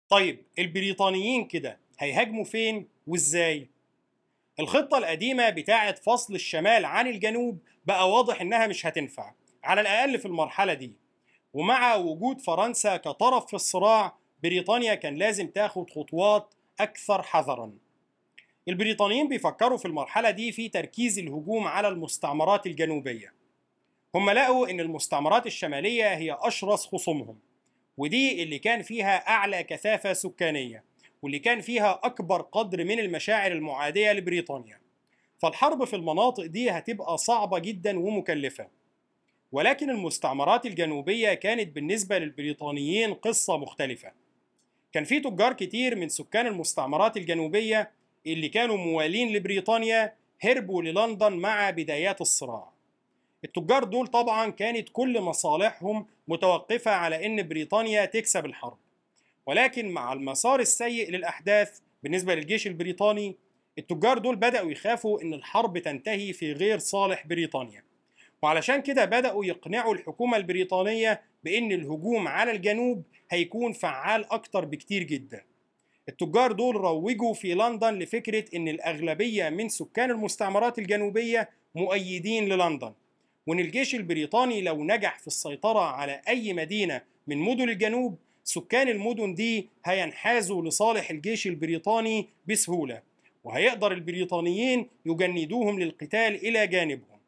طيب 0.08 0.42
البريطانيين 0.58 1.44
كده 1.44 1.78
هيهاجموا 1.98 2.44
فين 2.44 2.88
وإزاي؟ 3.06 3.68
الخطة 4.60 4.98
القديمة 4.98 5.50
بتاعة 5.50 5.94
فصل 5.94 6.34
الشمال 6.34 6.84
عن 6.84 7.06
الجنوب 7.06 7.58
بقى 7.86 8.10
واضح 8.10 8.40
إنها 8.40 8.66
مش 8.66 8.86
هتنفع 8.86 9.32
على 9.64 9.80
الأقل 9.80 10.18
في 10.18 10.26
المرحلة 10.26 10.74
دي. 10.74 10.92
ومع 11.52 11.94
وجود 11.94 12.40
فرنسا 12.40 12.96
كطرف 12.96 13.46
في 13.46 13.54
الصراع 13.54 14.16
بريطانيا 14.42 14.94
كان 14.94 15.16
لازم 15.16 15.46
تاخد 15.48 15.90
خطوات 15.90 16.54
أكثر 16.80 17.22
حذراً. 17.22 17.87
البريطانيين 18.68 19.28
بيفكروا 19.28 19.78
في 19.78 19.84
المرحلة 19.84 20.30
دي 20.30 20.52
في 20.52 20.68
تركيز 20.68 21.18
الهجوم 21.18 21.66
على 21.66 21.88
المستعمرات 21.88 22.66
الجنوبية. 22.66 23.32
هم 24.14 24.30
لقوا 24.30 24.70
إن 24.70 24.80
المستعمرات 24.80 25.46
الشمالية 25.46 26.14
هي 26.14 26.36
أشرس 26.40 26.86
خصومهم 26.86 27.38
ودي 27.96 28.42
اللي 28.42 28.58
كان 28.58 28.82
فيها 28.82 29.28
أعلى 29.28 29.62
كثافة 29.62 30.12
سكانية 30.12 30.84
واللي 31.22 31.38
كان 31.38 31.60
فيها 31.60 32.00
أكبر 32.04 32.40
قدر 32.42 32.84
من 32.84 32.98
المشاعر 32.98 33.52
المعادية 33.52 34.12
لبريطانيا. 34.12 34.80
فالحرب 35.38 35.84
في 35.84 35.96
المناطق 35.96 36.46
دي 36.46 36.70
هتبقى 36.70 37.18
صعبة 37.18 37.58
جدا 37.58 37.98
ومكلفة. 37.98 38.68
ولكن 39.52 39.90
المستعمرات 39.90 40.66
الجنوبية 40.66 41.34
كانت 41.34 41.74
بالنسبة 41.74 42.18
للبريطانيين 42.18 43.14
قصة 43.14 43.56
مختلفة. 43.56 44.12
كان 44.92 45.04
في 45.04 45.20
تجار 45.20 45.52
كتير 45.52 45.96
من 45.96 46.08
سكان 46.08 46.46
المستعمرات 46.46 47.16
الجنوبية 47.16 47.90
اللي 48.26 48.48
كانوا 48.48 48.76
موالين 48.76 49.32
لبريطانيا 49.32 50.12
هربوا 50.40 50.82
للندن 50.82 51.32
مع 51.32 51.70
بدايات 51.70 52.20
الصراع. 52.20 52.72
التجار 53.44 53.84
دول 53.84 54.06
طبعا 54.06 54.50
كانت 54.50 54.88
كل 54.92 55.20
مصالحهم 55.20 56.06
متوقفة 56.28 56.90
على 56.90 57.26
إن 57.26 57.48
بريطانيا 57.48 58.04
تكسب 58.04 58.46
الحرب. 58.46 58.78
ولكن 59.46 59.88
مع 59.88 60.12
المسار 60.12 60.60
السيء 60.60 61.10
للأحداث 61.10 61.78
بالنسبة 62.02 62.34
للجيش 62.34 62.66
البريطاني 62.66 63.36
التجار 63.78 64.18
دول 64.18 64.36
بدأوا 64.36 64.70
يخافوا 64.70 65.22
إن 65.22 65.34
الحرب 65.34 65.78
تنتهي 65.78 66.32
في 66.32 66.52
غير 66.52 66.78
صالح 66.78 67.26
بريطانيا. 67.26 67.84
وعلشان 68.42 68.82
كده 68.82 69.04
بدأوا 69.04 69.44
يقنعوا 69.44 69.94
الحكومة 69.94 70.36
البريطانية 70.36 71.22
بأن 71.44 71.72
الهجوم 71.72 72.28
على 72.28 72.50
الجنوب 72.50 73.02
هيكون 73.30 73.72
فعال 73.72 74.32
أكتر 74.32 74.64
بكتير 74.64 75.02
جدا. 75.02 75.44
التجار 76.08 76.52
دول 76.52 76.76
روجوا 76.76 77.34
في 77.34 77.54
لندن 77.54 77.94
لفكرة 77.98 78.44
إن 78.56 78.68
الأغلبية 78.68 79.48
من 79.48 79.68
سكان 79.68 80.10
المستعمرات 80.10 80.78
الجنوبية 80.78 81.50
مؤيدين 81.74 82.48
للندن. 82.48 82.92
وإن 83.46 83.58
الجيش 83.58 83.94
البريطاني 83.94 84.60
لو 84.62 84.84
نجح 84.84 85.18
في 85.18 85.26
السيطرة 85.26 85.80
على 85.80 86.20
أي 86.28 86.52
مدينة 86.52 87.00
من 87.26 87.38
مدن 87.38 87.68
الجنوب 87.68 88.16
سكان 88.44 88.88
المدن 88.88 89.34
دي 89.34 89.68
هينحازوا 89.84 90.62
لصالح 90.62 91.10
الجيش 91.10 91.46
البريطاني 91.46 92.28
بسهولة 92.46 93.02
وهيقدر 93.44 93.92
البريطانيين 93.92 94.86
يجندوهم 95.06 95.80
للقتال 95.80 96.46
إلى 96.46 96.66
جانبهم. 96.66 97.18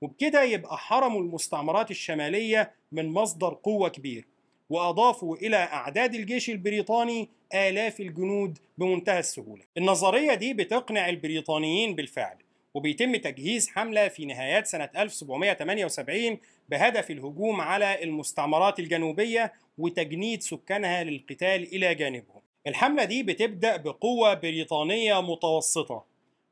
وبكده 0.00 0.42
يبقى 0.42 0.78
حرموا 0.78 1.20
المستعمرات 1.20 1.90
الشمالية 1.90 2.72
من 2.92 3.08
مصدر 3.08 3.54
قوة 3.62 3.88
كبير. 3.88 4.24
وأضافوا 4.70 5.36
إلى 5.36 5.56
أعداد 5.56 6.14
الجيش 6.14 6.50
البريطاني 6.50 7.28
آلاف 7.54 8.00
الجنود 8.00 8.58
بمنتهى 8.78 9.18
السهولة. 9.18 9.62
النظرية 9.78 10.34
دي 10.34 10.54
بتقنع 10.54 11.08
البريطانيين 11.08 11.94
بالفعل 11.94 12.36
وبيتم 12.74 13.16
تجهيز 13.16 13.68
حملة 13.68 14.08
في 14.08 14.24
نهايات 14.24 14.66
سنة 14.66 14.88
1778 14.96 16.38
بهدف 16.68 17.10
الهجوم 17.10 17.60
على 17.60 18.02
المستعمرات 18.02 18.78
الجنوبية 18.78 19.52
وتجنيد 19.78 20.42
سكانها 20.42 21.04
للقتال 21.04 21.74
إلى 21.74 21.94
جانبهم. 21.94 22.40
الحملة 22.66 23.04
دي 23.04 23.22
بتبدأ 23.22 23.76
بقوة 23.76 24.34
بريطانية 24.34 25.20
متوسطة 25.22 26.04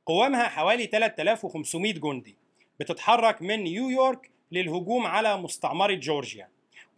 قوامها 0.06 0.48
حوالي 0.48 0.86
3500 0.86 1.92
جندي 1.92 2.36
بتتحرك 2.80 3.42
من 3.42 3.64
نيويورك 3.64 4.30
للهجوم 4.52 5.06
على 5.06 5.36
مستعمرة 5.36 5.94
جورجيا. 5.94 6.48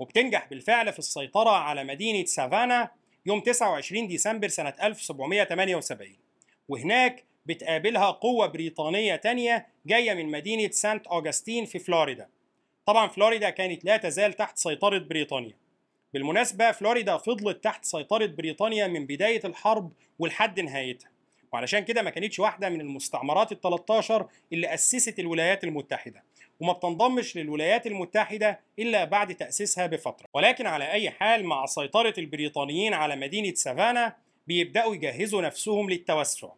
وبتنجح 0.01 0.49
بالفعل 0.49 0.93
في 0.93 0.99
السيطرة 0.99 1.51
على 1.51 1.85
مدينة 1.85 2.25
سافانا 2.25 2.91
يوم 3.27 3.41
29 3.41 4.09
ديسمبر 4.09 4.49
سنة 4.49 4.75
1778 4.83 6.17
وهناك 6.69 7.25
بتقابلها 7.47 8.11
قوة 8.11 8.47
بريطانية 8.47 9.17
تانية 9.17 9.67
جاية 9.87 10.15
من 10.15 10.27
مدينة 10.27 10.71
سانت 10.71 11.07
أوغستين 11.07 11.65
في 11.65 11.79
فلوريدا. 11.79 12.29
طبعا 12.87 13.09
فلوريدا 13.09 13.51
كانت 13.51 13.85
لا 13.85 13.97
تزال 13.97 14.33
تحت 14.33 14.59
سيطرة 14.59 14.99
بريطانيا. 14.99 15.57
بالمناسبة 16.13 16.73
فلوريدا 16.73 17.17
فضلت 17.17 17.65
تحت 17.65 17.85
سيطرة 17.85 18.27
بريطانيا 18.27 18.87
من 18.87 19.07
بداية 19.07 19.41
الحرب 19.45 19.93
ولحد 20.19 20.61
نهايتها. 20.61 21.11
وعلشان 21.53 21.81
كده 21.81 22.03
ما 22.03 22.11
كانتش 22.11 22.39
واحدة 22.39 22.69
من 22.69 22.81
المستعمرات 22.81 23.53
ال 23.53 23.61
13 23.61 24.29
اللي 24.53 24.75
أسست 24.75 25.19
الولايات 25.19 25.65
المتحدة 25.65 26.23
وما 26.61 26.73
بتنضمش 26.73 27.37
للولايات 27.37 27.87
المتحدة 27.87 28.61
إلا 28.79 29.05
بعد 29.05 29.35
تأسيسها 29.35 29.87
بفترة. 29.87 30.27
ولكن 30.35 30.67
على 30.67 30.93
أي 30.93 31.11
حال 31.11 31.45
مع 31.45 31.67
سيطرة 31.67 32.15
البريطانيين 32.19 32.95
على 32.95 33.17
مدينة 33.17 33.55
سافانا 33.55 34.17
بيبدأوا 34.47 34.95
يجهزوا 34.95 35.43
نفسهم 35.43 35.91
للتوسع. 35.91 36.49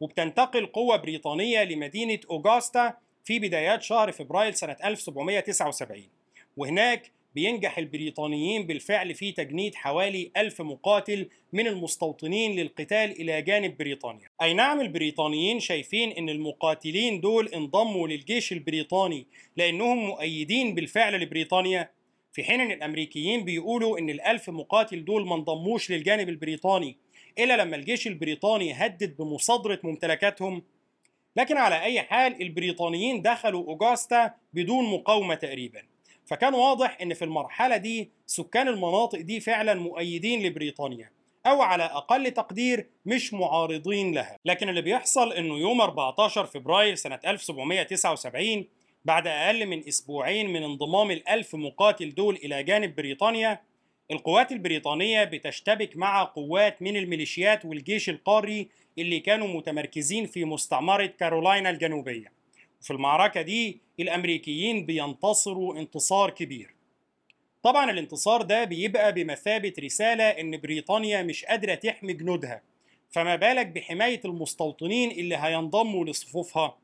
وبتنتقل 0.00 0.66
قوة 0.66 0.96
بريطانية 0.96 1.64
لمدينة 1.64 2.18
أوغاستا 2.30 2.94
في 3.24 3.38
بدايات 3.38 3.82
شهر 3.82 4.12
فبراير 4.12 4.52
سنة 4.52 4.76
1779 4.84 6.08
وهناك 6.56 7.10
بينجح 7.36 7.78
البريطانيين 7.78 8.66
بالفعل 8.66 9.14
في 9.14 9.32
تجنيد 9.32 9.74
حوالي 9.74 10.30
ألف 10.36 10.62
مقاتل 10.62 11.28
من 11.52 11.66
المستوطنين 11.66 12.56
للقتال 12.56 13.20
إلى 13.20 13.42
جانب 13.42 13.76
بريطانيا. 13.76 14.28
أي 14.42 14.54
نعم 14.54 14.80
البريطانيين 14.80 15.60
شايفين 15.60 16.12
أن 16.12 16.28
المقاتلين 16.28 17.20
دول 17.20 17.48
انضموا 17.48 18.08
للجيش 18.08 18.52
البريطاني 18.52 19.26
لأنهم 19.56 19.98
مؤيدين 20.06 20.74
بالفعل 20.74 21.20
لبريطانيا 21.20 21.90
في 22.32 22.44
حين 22.44 22.60
أن 22.60 22.72
الأمريكيين 22.72 23.44
بيقولوا 23.44 23.98
أن 23.98 24.10
الألف 24.10 24.50
مقاتل 24.50 25.04
دول 25.04 25.26
ما 25.26 25.34
انضموش 25.34 25.90
للجانب 25.90 26.28
البريطاني 26.28 26.96
إلا 27.38 27.56
لما 27.56 27.76
الجيش 27.76 28.06
البريطاني 28.06 28.72
هدد 28.72 29.16
بمصادرة 29.16 29.80
ممتلكاتهم. 29.82 30.62
لكن 31.36 31.56
على 31.56 31.82
أي 31.82 32.02
حال 32.02 32.42
البريطانيين 32.42 33.22
دخلوا 33.22 33.64
أوغاستا 33.64 34.34
بدون 34.52 34.84
مقاومة 34.84 35.34
تقريبا. 35.34 35.95
فكان 36.26 36.54
واضح 36.54 36.98
إن 37.02 37.14
في 37.14 37.24
المرحلة 37.24 37.76
دي 37.76 38.10
سكان 38.26 38.68
المناطق 38.68 39.20
دي 39.20 39.40
فعلا 39.40 39.74
مؤيدين 39.74 40.42
لبريطانيا 40.42 41.10
أو 41.46 41.62
على 41.62 41.84
أقل 41.84 42.30
تقدير 42.30 42.86
مش 43.06 43.34
معارضين 43.34 44.14
لها. 44.14 44.36
لكن 44.44 44.68
اللي 44.68 44.82
بيحصل 44.82 45.32
إنه 45.32 45.58
يوم 45.58 45.80
14 45.80 46.46
فبراير 46.46 46.94
سنة 46.94 47.20
1779 47.26 48.64
بعد 49.04 49.26
أقل 49.26 49.66
من 49.66 49.88
أسبوعين 49.88 50.52
من 50.52 50.62
انضمام 50.62 51.10
الألف 51.10 51.54
مقاتل 51.54 52.14
دول 52.14 52.36
إلى 52.36 52.62
جانب 52.62 52.96
بريطانيا 52.96 53.60
القوات 54.10 54.52
البريطانية 54.52 55.24
بتشتبك 55.24 55.96
مع 55.96 56.24
قوات 56.24 56.82
من 56.82 56.96
الميليشيات 56.96 57.64
والجيش 57.64 58.08
القاري 58.08 58.68
اللي 58.98 59.20
كانوا 59.20 59.48
متمركزين 59.48 60.26
في 60.26 60.44
مستعمرة 60.44 61.06
كارولاينا 61.06 61.70
الجنوبية. 61.70 62.35
في 62.80 62.92
المعركة 62.92 63.42
دي 63.42 63.80
الأمريكيين 64.00 64.86
بينتصروا 64.86 65.78
انتصار 65.78 66.30
كبير. 66.30 66.74
طبعا 67.62 67.90
الانتصار 67.90 68.42
ده 68.42 68.64
بيبقى 68.64 69.12
بمثابة 69.12 69.72
رسالة 69.80 70.24
إن 70.24 70.60
بريطانيا 70.60 71.22
مش 71.22 71.44
قادرة 71.44 71.74
تحمي 71.74 72.12
جنودها. 72.12 72.62
فما 73.10 73.36
بالك 73.36 73.66
بحماية 73.66 74.20
المستوطنين 74.24 75.10
اللي 75.10 75.36
هينضموا 75.36 76.04
لصفوفها. 76.04 76.76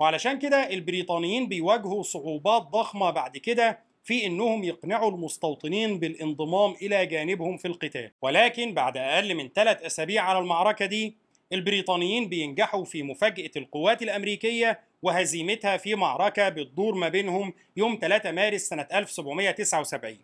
وعلشان 0.00 0.38
كده 0.38 0.70
البريطانيين 0.70 1.48
بيواجهوا 1.48 2.02
صعوبات 2.02 2.62
ضخمة 2.62 3.10
بعد 3.10 3.36
كده 3.36 3.78
في 4.04 4.26
إنهم 4.26 4.64
يقنعوا 4.64 5.10
المستوطنين 5.10 5.98
بالانضمام 5.98 6.74
إلى 6.82 7.06
جانبهم 7.06 7.56
في 7.56 7.68
القتال. 7.68 8.10
ولكن 8.22 8.74
بعد 8.74 8.96
أقل 8.96 9.34
من 9.34 9.48
ثلاث 9.48 9.82
أسابيع 9.82 10.22
على 10.22 10.38
المعركة 10.38 10.86
دي 10.86 11.16
البريطانيين 11.52 12.28
بينجحوا 12.28 12.84
في 12.84 13.02
مفاجأة 13.02 13.50
القوات 13.56 14.02
الأمريكية 14.02 14.80
وهزيمتها 15.02 15.76
في 15.76 15.94
معركة 15.94 16.48
بتدور 16.48 16.94
ما 16.94 17.08
بينهم 17.08 17.54
يوم 17.76 17.98
3 18.00 18.30
مارس 18.30 18.60
سنة 18.60 18.86
1779 18.94 20.18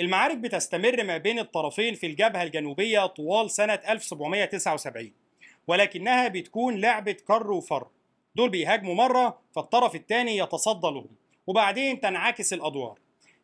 المعارك 0.00 0.36
بتستمر 0.36 1.04
ما 1.04 1.16
بين 1.16 1.38
الطرفين 1.38 1.94
في 1.94 2.06
الجبهة 2.06 2.42
الجنوبية 2.42 3.06
طوال 3.06 3.50
سنة 3.50 3.80
1779 3.88 5.12
ولكنها 5.66 6.28
بتكون 6.28 6.80
لعبة 6.80 7.12
كر 7.12 7.52
وفر. 7.52 7.86
دول 8.36 8.50
بيهاجموا 8.50 8.94
مرة 8.94 9.38
فالطرف 9.52 9.94
الثاني 9.94 10.36
يتصدى 10.36 10.86
لهم 10.86 11.08
وبعدين 11.46 12.00
تنعكس 12.00 12.52
الأدوار. 12.52 12.98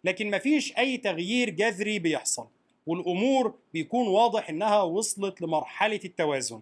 لكن 0.04 0.30
مفيش 0.30 0.78
أي 0.78 0.96
تغيير 0.96 1.50
جذري 1.50 1.98
بيحصل 1.98 2.46
والأمور 2.86 3.54
بيكون 3.72 4.08
واضح 4.08 4.50
إنها 4.50 4.82
وصلت 4.82 5.42
لمرحلة 5.42 6.00
التوازن. 6.04 6.60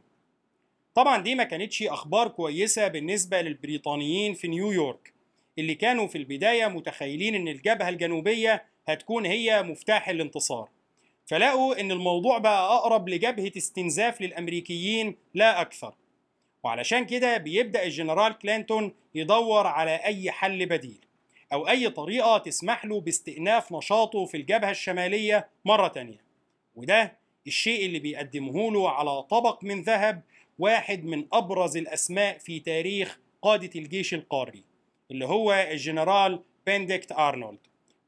طبعا 0.94 1.22
دي 1.22 1.34
ما 1.34 1.44
كانتش 1.44 1.82
أخبار 1.82 2.28
كويسة 2.28 2.88
بالنسبة 2.88 3.40
للبريطانيين 3.40 4.34
في 4.34 4.48
نيويورك 4.48 5.12
اللي 5.58 5.74
كانوا 5.74 6.06
في 6.06 6.18
البداية 6.18 6.66
متخيلين 6.66 7.34
إن 7.34 7.48
الجبهة 7.48 7.88
الجنوبية 7.88 8.64
هتكون 8.88 9.26
هي 9.26 9.62
مفتاح 9.62 10.08
الانتصار. 10.08 10.68
فلقوا 11.26 11.80
إن 11.80 11.90
الموضوع 11.92 12.38
بقى 12.38 12.74
أقرب 12.76 13.08
لجبهة 13.08 13.52
استنزاف 13.56 14.20
للأمريكيين 14.20 15.16
لا 15.34 15.60
أكثر. 15.60 15.94
وعلشان 16.64 17.06
كده 17.06 17.36
بيبدأ 17.36 17.84
الجنرال 17.84 18.38
كلينتون 18.38 18.94
يدور 19.14 19.66
على 19.66 19.96
أي 19.96 20.30
حل 20.30 20.66
بديل 20.66 20.98
أو 21.52 21.68
أي 21.68 21.90
طريقة 21.90 22.38
تسمح 22.38 22.84
له 22.84 23.00
باستئناف 23.00 23.72
نشاطه 23.72 24.24
في 24.26 24.36
الجبهة 24.36 24.70
الشمالية 24.70 25.48
مرة 25.64 25.88
تانية. 25.88 26.20
وده 26.76 27.16
الشيء 27.46 27.86
اللي 27.86 27.98
بيقدمه 27.98 28.70
له 28.72 28.90
على 28.90 29.22
طبق 29.22 29.64
من 29.64 29.82
ذهب 29.82 30.22
واحد 30.58 31.04
من 31.04 31.26
أبرز 31.32 31.76
الأسماء 31.76 32.38
في 32.38 32.60
تاريخ 32.60 33.18
قادة 33.42 33.70
الجيش 33.76 34.14
القاري 34.14 34.64
اللي 35.10 35.24
هو 35.24 35.52
الجنرال 35.70 36.42
بنديكت 36.66 37.12
أرنولد 37.12 37.58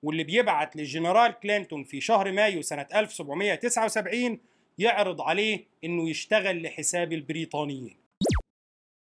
واللي 0.02 0.24
بيبعت 0.24 0.76
للجنرال 0.76 1.40
كلينتون 1.40 1.84
في 1.84 2.00
شهر 2.00 2.32
مايو 2.32 2.62
سنة 2.62 2.86
1779 2.94 4.38
يعرض 4.78 5.20
عليه 5.20 5.64
إنه 5.84 6.10
يشتغل 6.10 6.62
لحساب 6.62 7.12
البريطانيين 7.12 7.96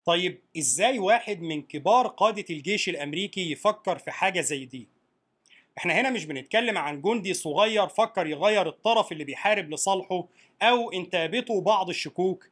طيب 0.06 0.40
إزاي 0.58 1.00
واحد 1.00 1.42
من 1.42 1.62
كبار 1.62 2.08
قادة 2.08 2.46
الجيش 2.50 2.90
الأمريكي 2.90 3.52
يفكر 3.52 3.98
في 3.98 4.12
حاجة 4.12 4.42
زي 4.42 4.66
دي؟ 4.66 4.88
إحنا 5.78 5.94
هنا 5.94 6.10
مش 6.10 6.26
بنتكلم 6.26 6.78
عن 6.78 7.02
جندي 7.02 7.34
صغير 7.34 7.88
فكر 7.88 8.28
يغير 8.28 8.70
الطرف 8.70 9.12
اللي 9.12 9.24
بيحارب 9.24 9.70
لصالحه 9.72 10.28
أو 10.62 10.92
انتابته 10.92 11.62
بعض 11.62 11.90
الشكوك 11.90 12.50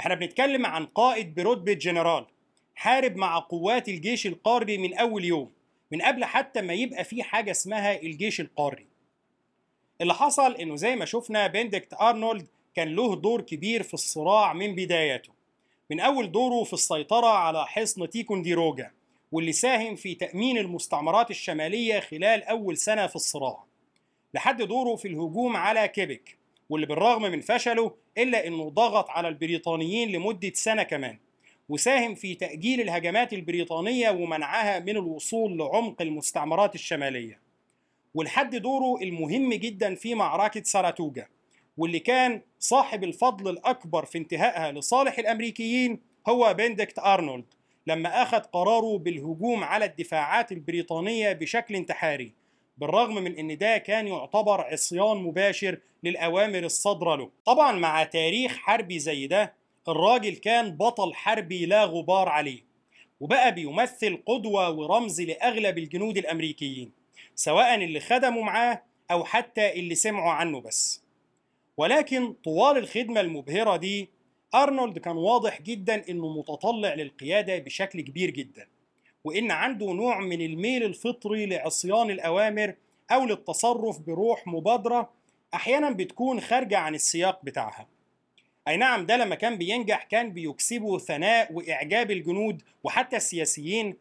إحنا 0.00 0.14
بنتكلم 0.14 0.66
عن 0.66 0.86
قائد 0.86 1.34
برتبة 1.34 1.72
جنرال 1.72 2.26
حارب 2.74 3.16
مع 3.16 3.38
قوات 3.38 3.88
الجيش 3.88 4.26
القاري 4.26 4.78
من 4.78 4.94
أول 4.94 5.24
يوم 5.24 5.52
من 5.92 6.02
قبل 6.02 6.24
حتى 6.24 6.60
ما 6.60 6.72
يبقى 6.72 7.04
في 7.04 7.22
حاجة 7.22 7.50
اسمها 7.50 8.02
الجيش 8.02 8.40
القاري. 8.40 8.86
اللي 10.00 10.14
حصل 10.14 10.54
إنه 10.56 10.76
زي 10.76 10.96
ما 10.96 11.04
شفنا 11.04 11.46
بندكت 11.46 11.94
أرنولد 11.94 12.48
كان 12.74 12.88
له 12.88 13.16
دور 13.16 13.40
كبير 13.40 13.82
في 13.82 13.94
الصراع 13.94 14.52
من 14.52 14.74
بداياته. 14.74 15.32
من 15.90 16.00
أول 16.00 16.32
دوره 16.32 16.64
في 16.64 16.72
السيطرة 16.72 17.26
على 17.26 17.66
حصن 17.66 18.10
تيكونديروجا 18.10 18.90
واللي 19.32 19.52
ساهم 19.52 19.96
في 19.96 20.14
تأمين 20.14 20.58
المستعمرات 20.58 21.30
الشمالية 21.30 22.00
خلال 22.00 22.42
أول 22.42 22.76
سنة 22.76 23.06
في 23.06 23.16
الصراع. 23.16 23.64
لحد 24.34 24.62
دوره 24.62 24.96
في 24.96 25.08
الهجوم 25.08 25.56
على 25.56 25.88
كيبك. 25.88 26.39
واللي 26.70 26.86
بالرغم 26.86 27.22
من 27.22 27.40
فشله 27.40 27.94
إلا 28.18 28.46
أنه 28.46 28.68
ضغط 28.68 29.10
على 29.10 29.28
البريطانيين 29.28 30.12
لمدة 30.12 30.52
سنة 30.54 30.82
كمان 30.82 31.18
وساهم 31.68 32.14
في 32.14 32.34
تأجيل 32.34 32.80
الهجمات 32.80 33.32
البريطانية 33.32 34.10
ومنعها 34.10 34.78
من 34.78 34.96
الوصول 34.96 35.58
لعمق 35.58 36.02
المستعمرات 36.02 36.74
الشمالية. 36.74 37.40
ولحد 38.14 38.56
دوره 38.56 39.02
المهم 39.02 39.54
جدا 39.54 39.94
في 39.94 40.14
معركة 40.14 40.62
ساراتوجا 40.62 41.26
واللي 41.76 41.98
كان 41.98 42.40
صاحب 42.58 43.04
الفضل 43.04 43.50
الأكبر 43.50 44.04
في 44.04 44.18
انتهائها 44.18 44.72
لصالح 44.72 45.18
الأمريكيين 45.18 46.00
هو 46.28 46.54
بندكت 46.54 46.98
أرنولد 46.98 47.44
لما 47.86 48.22
أخذ 48.22 48.38
قراره 48.38 48.98
بالهجوم 48.98 49.64
على 49.64 49.84
الدفاعات 49.84 50.52
البريطانية 50.52 51.32
بشكل 51.32 51.74
انتحاري. 51.76 52.32
بالرغم 52.80 53.14
من 53.14 53.38
إن 53.38 53.58
ده 53.58 53.78
كان 53.78 54.06
يعتبر 54.06 54.60
عصيان 54.60 55.16
مباشر 55.16 55.78
للأوامر 56.02 56.58
الصادرة 56.58 57.16
له. 57.16 57.30
طبعا 57.44 57.72
مع 57.72 58.04
تاريخ 58.04 58.56
حربي 58.56 58.98
زي 58.98 59.26
ده 59.26 59.52
الراجل 59.88 60.36
كان 60.36 60.76
بطل 60.76 61.14
حربي 61.14 61.66
لا 61.66 61.84
غبار 61.84 62.28
عليه 62.28 62.64
وبقى 63.20 63.54
بيمثل 63.54 64.18
قدوة 64.26 64.70
ورمز 64.70 65.20
لأغلب 65.20 65.78
الجنود 65.78 66.18
الأمريكيين 66.18 66.92
سواء 67.34 67.74
اللي 67.74 68.00
خدموا 68.00 68.44
معاه 68.44 68.82
أو 69.10 69.24
حتى 69.24 69.72
اللي 69.72 69.94
سمعوا 69.94 70.30
عنه 70.32 70.60
بس. 70.60 71.02
ولكن 71.76 72.32
طوال 72.44 72.76
الخدمة 72.78 73.20
المبهرة 73.20 73.76
دي 73.76 74.08
أرنولد 74.54 74.98
كان 74.98 75.16
واضح 75.16 75.62
جدا 75.62 76.08
إنه 76.10 76.38
متطلع 76.38 76.94
للقيادة 76.94 77.58
بشكل 77.58 78.00
كبير 78.00 78.30
جدا. 78.30 78.66
وإن 79.24 79.50
عنده 79.50 79.86
نوع 79.92 80.20
من 80.20 80.40
الميل 80.40 80.82
الفطري 80.82 81.46
لعصيان 81.46 82.10
الأوامر 82.10 82.74
أو 83.10 83.24
للتصرف 83.24 83.98
بروح 83.98 84.46
مبادرة 84.46 85.10
أحيانا 85.54 85.90
بتكون 85.90 86.40
خارجة 86.40 86.78
عن 86.78 86.94
السياق 86.94 87.40
بتاعها. 87.44 87.88
أي 88.68 88.76
نعم 88.76 89.06
ده 89.06 89.16
لما 89.16 89.34
كان 89.34 89.58
بينجح 89.58 90.04
كان 90.04 90.32
بيكسبه 90.32 90.98
ثناء 90.98 91.52
وإعجاب 91.52 92.10
الجنود 92.10 92.62
وحتى 92.84 93.16
السياسيين 93.16 93.96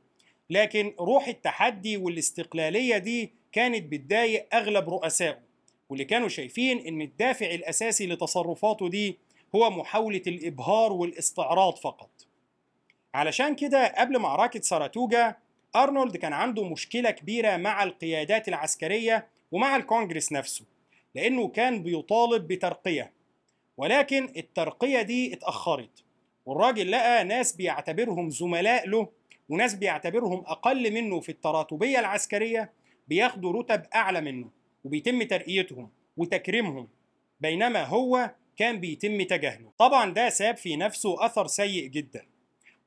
لكن 0.49 0.93
روح 0.99 1.27
التحدي 1.27 1.97
والاستقلالية 1.97 2.97
دي 2.97 3.31
كانت 3.51 3.91
بتضايق 3.91 4.55
أغلب 4.55 4.89
رؤسائه. 4.89 5.39
واللي 5.89 6.05
كانوا 6.05 6.27
شايفين 6.27 6.79
إن 6.87 7.01
الدافع 7.01 7.45
الأساسي 7.45 8.07
لتصرفاته 8.07 8.89
دي 8.89 9.17
هو 9.55 9.69
محاولة 9.69 10.21
الإبهار 10.27 10.93
والاستعراض 10.93 11.75
فقط. 11.75 12.09
علشان 13.13 13.55
كده 13.55 13.87
قبل 13.87 14.19
معركة 14.19 14.61
ساراتوجا 14.61 15.35
أرنولد 15.75 16.17
كان 16.17 16.33
عنده 16.33 16.63
مشكلة 16.63 17.11
كبيرة 17.11 17.57
مع 17.57 17.83
القيادات 17.83 18.47
العسكرية 18.47 19.27
ومع 19.51 19.75
الكونجرس 19.75 20.31
نفسه 20.31 20.65
لأنه 21.15 21.47
كان 21.47 21.83
بيطالب 21.83 22.47
بترقية. 22.47 23.11
ولكن 23.77 24.33
الترقية 24.37 25.01
دي 25.01 25.33
اتأخرت 25.33 26.03
والراجل 26.45 26.91
لقى 26.91 27.23
ناس 27.23 27.53
بيعتبرهم 27.55 28.29
زملاء 28.29 28.87
له 28.89 29.07
وناس 29.49 29.73
بيعتبرهم 29.75 30.43
أقل 30.45 30.93
منه 30.93 31.19
في 31.19 31.29
التراتبية 31.29 31.99
العسكرية 31.99 32.71
بياخدوا 33.07 33.53
رتب 33.53 33.83
أعلى 33.95 34.21
منه 34.21 34.49
وبيتم 34.83 35.23
ترقيتهم 35.23 35.89
وتكريمهم 36.17 36.87
بينما 37.39 37.83
هو 37.83 38.31
كان 38.57 38.79
بيتم 38.79 39.21
تجاهله. 39.21 39.71
طبعا 39.77 40.13
ده 40.13 40.29
ساب 40.29 40.57
في 40.57 40.75
نفسه 40.75 41.25
أثر 41.25 41.47
سيء 41.47 41.87
جدا. 41.87 42.25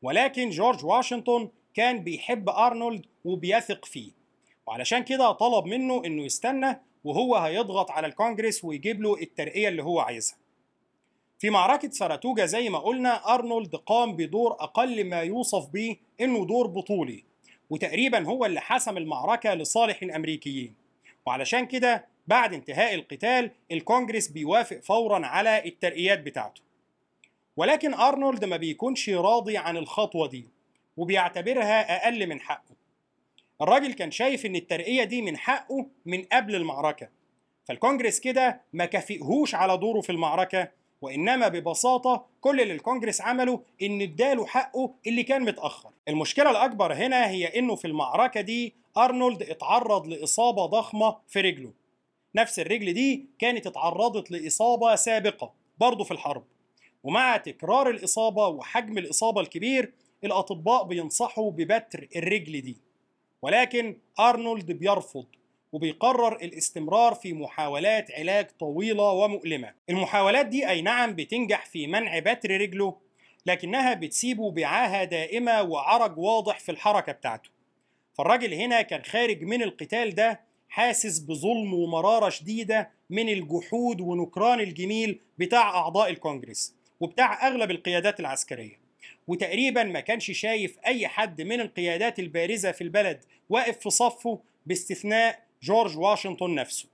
ولكن 0.03 0.51
جورج 0.51 0.85
واشنطن 0.85 1.49
كان 1.75 2.05
بيحب 2.05 2.49
أرنولد 2.49 3.07
وبيثق 3.25 3.85
فيه. 3.85 4.11
وعلشان 4.67 5.05
كده 5.05 5.33
طلب 5.33 5.67
منه 5.67 6.03
إنه 6.05 6.23
يستنى 6.23 6.81
وهو 7.05 7.37
هيضغط 7.37 7.91
على 7.91 8.07
الكونجرس 8.07 8.65
ويجيب 8.65 9.03
له 9.03 9.15
الترقية 9.23 9.69
اللي 9.69 9.83
هو 9.83 10.01
عايزها. 10.01 10.37
في 11.39 11.51
معركة 11.51 11.91
ساراتوجا 11.91 12.47
زي 12.47 12.69
ما 12.69 12.79
قلنا 12.79 13.35
أرنولد 13.35 13.77
قام 13.77 14.17
بدور 14.17 14.53
أقل 14.53 15.05
ما 15.05 15.21
يوصف 15.21 15.67
به 15.67 15.97
إنه 16.21 16.47
دور 16.47 16.67
بطولي 16.67 17.25
وتقريبا 17.71 18.27
هو 18.27 18.47
اللي 18.47 18.61
حسم 18.61 18.97
المعركة 18.97 19.55
لصالح 19.55 20.03
الأمريكيين. 20.03 20.75
وعلشان 21.27 21.67
كده 21.67 22.07
بعد 22.27 22.55
انتهاء 22.55 22.95
القتال 22.95 23.51
الكونجرس 23.73 24.29
بيوافق 24.29 24.81
فورا 24.81 25.27
على 25.27 25.69
الترقيات 25.69 26.21
بتاعته. 26.21 26.61
ولكن 27.57 27.95
أرنولد 27.95 28.45
ما 28.45 28.57
بيكونش 28.57 29.11
راضي 29.11 29.57
عن 29.57 29.77
الخطوة 29.77 30.29
دي 30.29 30.49
وبيعتبرها 30.97 31.97
أقل 32.05 32.27
من 32.27 32.41
حقه. 32.41 32.75
الراجل 33.63 33.93
كان 33.93 34.11
شايف 34.11 34.47
إن 34.47 34.57
الترقية 34.57 35.05
دي 35.05 35.23
من 35.23 35.37
حقه 35.37 35.87
من 36.07 36.23
قبل 36.33 36.55
المعركة 36.55 37.09
فالكونجرس 37.65 38.21
كده 38.21 38.61
ما 38.73 38.85
كافئهوش 38.85 39.55
على 39.55 39.77
دوره 39.77 40.01
في 40.01 40.13
المعركة 40.13 40.69
وإنما 41.03 41.49
ببساطة 41.49 42.27
كل 42.41 42.61
اللي 42.61 42.75
الكونجرس 42.75 43.21
عمله 43.21 43.61
إن 43.83 44.03
اداله 44.03 44.47
حقه 44.47 44.95
اللي 45.07 45.23
كان 45.23 45.43
متأخر. 45.43 45.91
المشكلة 46.09 46.51
الأكبر 46.51 46.93
هنا 46.95 47.29
هي 47.29 47.59
إنه 47.59 47.75
في 47.75 47.85
المعركة 47.87 48.41
دي 48.41 48.75
أرنولد 48.97 49.43
اتعرض 49.43 50.07
لإصابة 50.07 50.67
ضخمة 50.67 51.17
في 51.29 51.41
رجله. 51.41 51.73
نفس 52.35 52.59
الرجل 52.59 52.93
دي 52.93 53.27
كانت 53.39 53.67
اتعرضت 53.67 54.31
لإصابة 54.31 54.95
سابقة 54.95 55.53
برضه 55.79 56.05
في 56.05 56.11
الحرب. 56.11 56.45
ومع 57.05 57.37
تكرار 57.37 57.91
الإصابة 57.91 58.47
وحجم 58.49 58.99
الإصابة 58.99 59.41
الكبير 59.41 59.93
الأطباء 60.25 60.85
بينصحوا 60.85 61.51
ببتر 61.51 62.09
الرجل 62.17 62.61
دي. 62.61 62.77
ولكن 63.43 63.97
أرنولد 64.21 64.73
بيرفض 64.73 65.27
وبيقرر 65.73 66.37
الاستمرار 66.37 67.15
في 67.15 67.33
محاولات 67.33 68.11
علاج 68.11 68.47
طويلة 68.61 69.11
ومؤلمة. 69.13 69.73
المحاولات 69.91 70.47
دي 70.47 70.69
أي 70.69 70.83
نعم 70.83 71.15
بتنجح 71.15 71.67
في 71.67 71.87
منع 71.87 72.19
بتر 72.19 72.51
رجله 72.51 72.97
لكنها 73.47 73.95
بتسيبه 73.95 74.51
بعاهة 74.51 75.05
دائمة 75.05 75.63
وعرج 75.63 76.19
واضح 76.19 76.59
في 76.59 76.73
الحركة 76.73 77.13
بتاعته. 77.13 77.51
فالراجل 78.15 78.55
هنا 78.55 78.83
كان 78.83 79.03
خارج 79.05 79.43
من 79.43 79.63
القتال 79.63 80.15
ده 80.15 80.41
حاسس 80.69 81.19
بظلم 81.19 81.75
ومرارة 81.75 82.29
شديدة 82.29 82.91
من 83.11 83.29
الجحود 83.29 84.01
ونكران 84.01 84.61
الجميل 84.61 85.21
بتاع 85.39 85.71
أعضاء 85.77 86.11
الكونجرس. 86.11 86.75
وبتاع 87.03 87.47
أغلب 87.47 87.71
القيادات 87.71 88.21
العسكرية. 88.21 88.81
وتقريبا 89.27 89.83
ما 89.85 90.01
كانش 90.01 90.31
شايف 90.31 90.79
أي 90.87 91.09
حد 91.09 91.43
من 91.43 91.61
القيادات 91.61 92.19
البارزة 92.19 92.73
في 92.73 92.85
البلد 92.85 93.25
واقف 93.49 93.79
في 93.79 93.91
صفه 93.91 94.41
باستثناء 94.67 95.43
جورج 95.63 95.99
واشنطن 95.99 96.55
نفسه. 96.55 96.89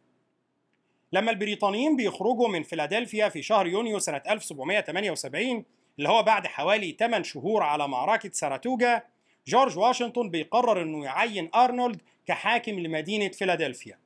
لما 1.13 1.31
البريطانيين 1.31 1.97
بيخرجوا 1.97 2.49
من 2.49 2.63
فيلادلفيا 2.63 3.29
في 3.29 3.43
شهر 3.43 3.67
يونيو 3.67 3.99
سنة 3.99 4.23
1778 4.31 5.65
اللي 5.99 6.09
هو 6.09 6.23
بعد 6.23 6.47
حوالي 6.47 6.97
8 6.99 7.25
شهور 7.25 7.63
على 7.63 7.89
معركة 7.89 8.31
ساراتوجا 8.33 9.03
جورج 9.47 9.79
واشنطن 9.79 10.31
بيقرر 10.31 10.83
إنه 10.83 11.05
يعين 11.05 11.51
أرنولد 11.55 12.01
كحاكم 12.27 12.81
لمدينة 12.81 13.29
فيلادلفيا. 13.29 13.99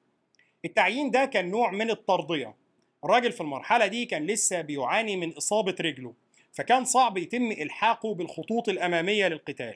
التعيين 0.65 1.11
ده 1.11 1.25
كان 1.25 1.51
نوع 1.51 1.71
من 1.71 1.91
الترضية 1.91 2.62
الراجل 3.05 3.33
في 3.33 3.41
المرحلة 3.41 3.87
دي 3.87 4.05
كان 4.05 4.27
لسه 4.27 4.61
بيعاني 4.61 5.17
من 5.17 5.33
إصابة 5.33 5.75
رجله 5.81 6.15
فكان 6.53 6.85
صعب 6.85 7.19
يتم 7.19 7.53
إلحاقه 7.53 8.15
بالخطوط 8.15 8.69
الأمامية 8.69 9.29
للقتال. 9.29 9.75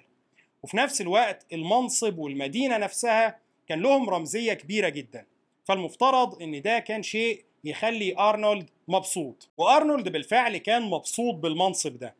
وفي 0.62 0.76
نفس 0.76 1.00
الوقت 1.00 1.46
المنصب 1.52 2.18
والمدينة 2.18 2.76
نفسها 2.76 3.38
كان 3.68 3.80
لهم 3.80 4.10
رمزية 4.10 4.52
كبيرة 4.52 4.88
جدا. 4.88 5.26
فالمفترض 5.64 6.42
إن 6.42 6.62
ده 6.62 6.78
كان 6.78 7.02
شيء 7.02 7.44
يخلي 7.64 8.18
أرنولد 8.18 8.70
مبسوط. 8.88 9.48
وأرنولد 9.58 10.08
بالفعل 10.08 10.56
كان 10.56 10.82
مبسوط 10.82 11.34
بالمنصب 11.34 11.98
ده. 11.98 12.14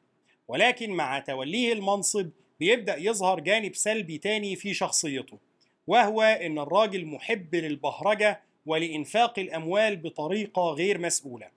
ولكن 0.48 0.90
مع 0.90 1.18
توليه 1.18 1.72
المنصب 1.72 2.30
بيبدأ 2.60 2.96
يظهر 2.98 3.40
جانب 3.40 3.74
سلبي 3.74 4.18
تاني 4.18 4.56
في 4.56 4.74
شخصيته 4.74 5.38
وهو 5.86 6.22
إن 6.22 6.58
الراجل 6.58 7.06
محب 7.06 7.54
للبهرجة 7.54 8.40
ولإنفاق 8.66 9.38
الأموال 9.38 9.96
بطريقة 9.96 10.62
غير 10.62 10.98
مسؤولة. 10.98 11.50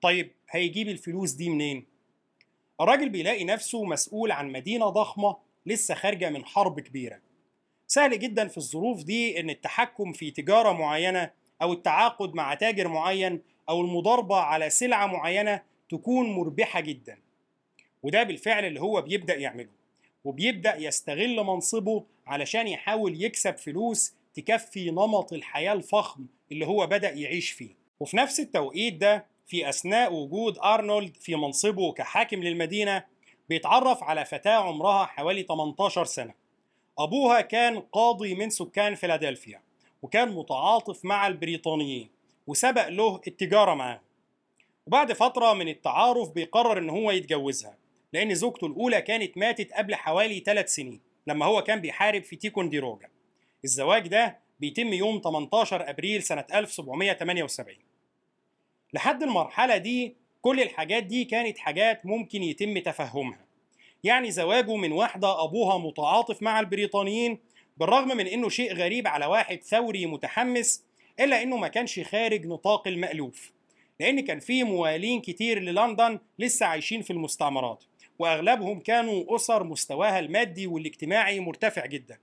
طيب 0.00 0.30
هيجيب 0.50 0.88
الفلوس 0.88 1.30
دي 1.32 1.48
منين؟ 1.50 1.86
الراجل 2.80 3.08
بيلاقي 3.08 3.44
نفسه 3.44 3.84
مسؤول 3.84 4.32
عن 4.32 4.52
مدينة 4.52 4.88
ضخمة 4.88 5.36
لسه 5.66 5.94
خارجة 5.94 6.30
من 6.30 6.44
حرب 6.44 6.80
كبيرة. 6.80 7.20
سهل 7.86 8.18
جدا 8.18 8.48
في 8.48 8.58
الظروف 8.58 9.02
دي 9.04 9.40
إن 9.40 9.50
التحكم 9.50 10.12
في 10.12 10.30
تجارة 10.30 10.72
معينة 10.72 11.30
أو 11.62 11.72
التعاقد 11.72 12.34
مع 12.34 12.54
تاجر 12.54 12.88
معين 12.88 13.42
أو 13.68 13.80
المضاربة 13.80 14.36
على 14.36 14.70
سلعة 14.70 15.06
معينة 15.06 15.62
تكون 15.88 16.30
مربحة 16.30 16.80
جدا. 16.80 17.18
وده 18.02 18.22
بالفعل 18.22 18.64
اللي 18.64 18.80
هو 18.80 19.02
بيبدأ 19.02 19.34
يعمله 19.34 19.70
وبيبدأ 20.24 20.76
يستغل 20.76 21.44
منصبه 21.44 22.04
علشان 22.26 22.68
يحاول 22.68 23.22
يكسب 23.24 23.56
فلوس 23.56 24.14
تكفي 24.34 24.90
نمط 24.90 25.32
الحياة 25.32 25.72
الفخم 25.72 26.26
اللي 26.52 26.66
هو 26.66 26.86
بدأ 26.86 27.10
يعيش 27.10 27.50
فيه. 27.50 27.76
وفي 28.00 28.16
نفس 28.16 28.40
التوقيت 28.40 28.94
ده 28.94 29.26
في 29.46 29.68
أثناء 29.68 30.12
وجود 30.12 30.58
أرنولد 30.58 31.16
في 31.16 31.36
منصبه 31.36 31.92
كحاكم 31.92 32.42
للمدينة 32.42 33.04
بيتعرف 33.48 34.02
على 34.02 34.24
فتاة 34.24 34.56
عمرها 34.56 35.04
حوالي 35.04 35.42
18 35.42 36.04
سنة. 36.04 36.34
أبوها 36.98 37.40
كان 37.40 37.80
قاضي 37.80 38.34
من 38.34 38.50
سكان 38.50 38.94
فيلادلفيا 38.94 39.62
وكان 40.02 40.28
متعاطف 40.28 41.04
مع 41.04 41.26
البريطانيين 41.26 42.10
وسبق 42.46 42.88
له 42.88 43.20
التجارة 43.26 43.74
معاه 43.74 44.00
وبعد 44.86 45.12
فترة 45.12 45.52
من 45.52 45.68
التعارف 45.68 46.30
بيقرر 46.30 46.78
إن 46.78 46.90
هو 46.90 47.10
يتجوزها 47.10 47.78
لأن 48.12 48.34
زوجته 48.34 48.66
الأولى 48.66 49.02
كانت 49.02 49.38
ماتت 49.38 49.72
قبل 49.72 49.94
حوالي 49.94 50.40
ثلاث 50.40 50.74
سنين 50.74 51.00
لما 51.26 51.46
هو 51.46 51.62
كان 51.62 51.80
بيحارب 51.80 52.22
في 52.22 52.36
تيكونديروجا. 52.36 53.08
الزواج 53.64 54.08
ده 54.08 54.38
بيتم 54.60 54.92
يوم 54.92 55.20
18 55.24 55.90
أبريل 55.90 56.22
سنة 56.22 56.44
1778 56.54 57.76
لحد 58.92 59.22
المرحلة 59.22 59.76
دي 59.76 60.16
كل 60.42 60.60
الحاجات 60.60 61.02
دي 61.02 61.24
كانت 61.24 61.58
حاجات 61.58 62.06
ممكن 62.06 62.42
يتم 62.42 62.78
تفهمها. 62.78 63.48
يعني 64.04 64.30
زواجه 64.30 64.76
من 64.76 64.92
واحدة 64.92 65.44
أبوها 65.44 65.78
متعاطف 65.78 66.42
مع 66.42 66.60
البريطانيين 66.60 67.38
بالرغم 67.76 68.08
من 68.16 68.26
إنه 68.26 68.48
شيء 68.48 68.74
غريب 68.74 69.06
على 69.06 69.26
واحد 69.26 69.62
ثوري 69.62 70.06
متحمس 70.06 70.84
إلا 71.20 71.42
إنه 71.42 71.56
ما 71.56 71.68
كانش 71.68 72.00
خارج 72.00 72.46
نطاق 72.46 72.88
المألوف. 72.88 73.52
لأن 74.00 74.20
كان 74.20 74.40
في 74.40 74.64
موالين 74.64 75.20
كتير 75.20 75.58
للندن 75.58 76.18
لسه 76.38 76.66
عايشين 76.66 77.02
في 77.02 77.12
المستعمرات 77.12 77.84
وأغلبهم 78.18 78.80
كانوا 78.80 79.36
أسر 79.36 79.64
مستواها 79.64 80.18
المادي 80.18 80.66
والاجتماعي 80.66 81.40
مرتفع 81.40 81.86
جدا. 81.86 82.18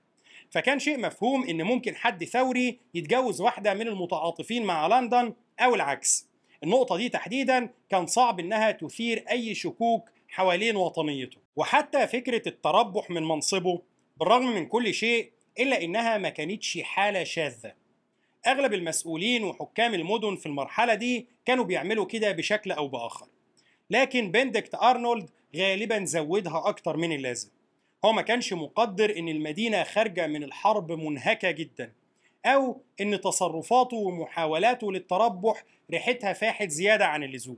فكان 0.55 0.79
شيء 0.79 0.99
مفهوم 0.99 1.43
إن 1.49 1.61
ممكن 1.63 1.95
حد 1.95 2.23
ثوري 2.23 2.79
يتجوز 2.93 3.41
واحدة 3.41 3.73
من 3.73 3.87
المتعاطفين 3.87 4.65
مع 4.65 4.87
لندن 4.87 5.33
أو 5.59 5.75
العكس. 5.75 6.27
النقطة 6.63 6.97
دي 6.97 7.09
تحديدا 7.09 7.69
كان 7.89 8.05
صعب 8.07 8.39
إنها 8.39 8.71
تثير 8.71 9.25
أي 9.31 9.55
شكوك 9.55 10.09
حوالين 10.29 10.75
وطنيته. 10.75 11.37
وحتى 11.55 12.07
فكرة 12.07 12.49
التربح 12.49 13.09
من 13.09 13.23
منصبه 13.23 13.81
بالرغم 14.17 14.55
من 14.55 14.65
كل 14.65 14.93
شيء 14.93 15.31
إلا 15.59 15.83
إنها 15.83 16.17
ما 16.17 16.29
كانتش 16.29 16.79
حالة 16.83 17.23
شاذة. 17.23 17.73
أغلب 18.47 18.73
المسؤولين 18.73 19.43
وحكام 19.43 19.93
المدن 19.93 20.35
في 20.35 20.45
المرحلة 20.45 20.93
دي 20.93 21.27
كانوا 21.45 21.63
بيعملوا 21.65 22.05
كده 22.05 22.31
بشكل 22.31 22.71
أو 22.71 22.87
بآخر. 22.87 23.27
لكن 23.89 24.31
بندكت 24.31 24.75
أرنولد 24.75 25.29
غالبا 25.55 26.05
زودها 26.05 26.69
أكتر 26.69 26.97
من 26.97 27.11
اللازم. 27.11 27.49
هو 28.05 28.13
ما 28.13 28.21
كانش 28.21 28.53
مقدر 28.53 29.17
إن 29.17 29.29
المدينة 29.29 29.83
خارجة 29.83 30.27
من 30.27 30.43
الحرب 30.43 30.91
منهكة 30.91 31.51
جدا 31.51 31.91
أو 32.45 32.81
إن 33.01 33.21
تصرفاته 33.21 33.97
ومحاولاته 33.97 34.91
للتربح 34.91 35.63
ريحتها 35.91 36.33
فاحت 36.33 36.69
زيادة 36.69 37.05
عن 37.05 37.23
اللزوم. 37.23 37.57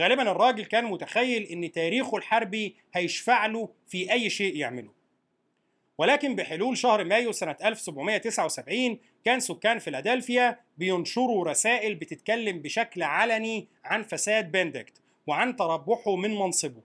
غالبا 0.00 0.30
الراجل 0.30 0.64
كان 0.64 0.84
متخيل 0.84 1.42
إن 1.42 1.72
تاريخه 1.72 2.16
الحربي 2.16 2.76
هيشفع 2.94 3.46
له 3.46 3.68
في 3.86 4.12
أي 4.12 4.30
شيء 4.30 4.56
يعمله. 4.56 4.92
ولكن 5.98 6.36
بحلول 6.36 6.76
شهر 6.76 7.04
مايو 7.04 7.32
سنة 7.32 7.56
1779 7.64 8.98
كان 9.24 9.40
سكان 9.40 9.78
فيلادلفيا 9.78 10.60
بينشروا 10.78 11.44
رسائل 11.44 11.94
بتتكلم 11.94 12.58
بشكل 12.58 13.02
علني 13.02 13.68
عن 13.84 14.02
فساد 14.02 14.52
بندكت 14.52 15.00
وعن 15.26 15.56
تربحه 15.56 16.16
من 16.16 16.30
منصبه. 16.34 16.82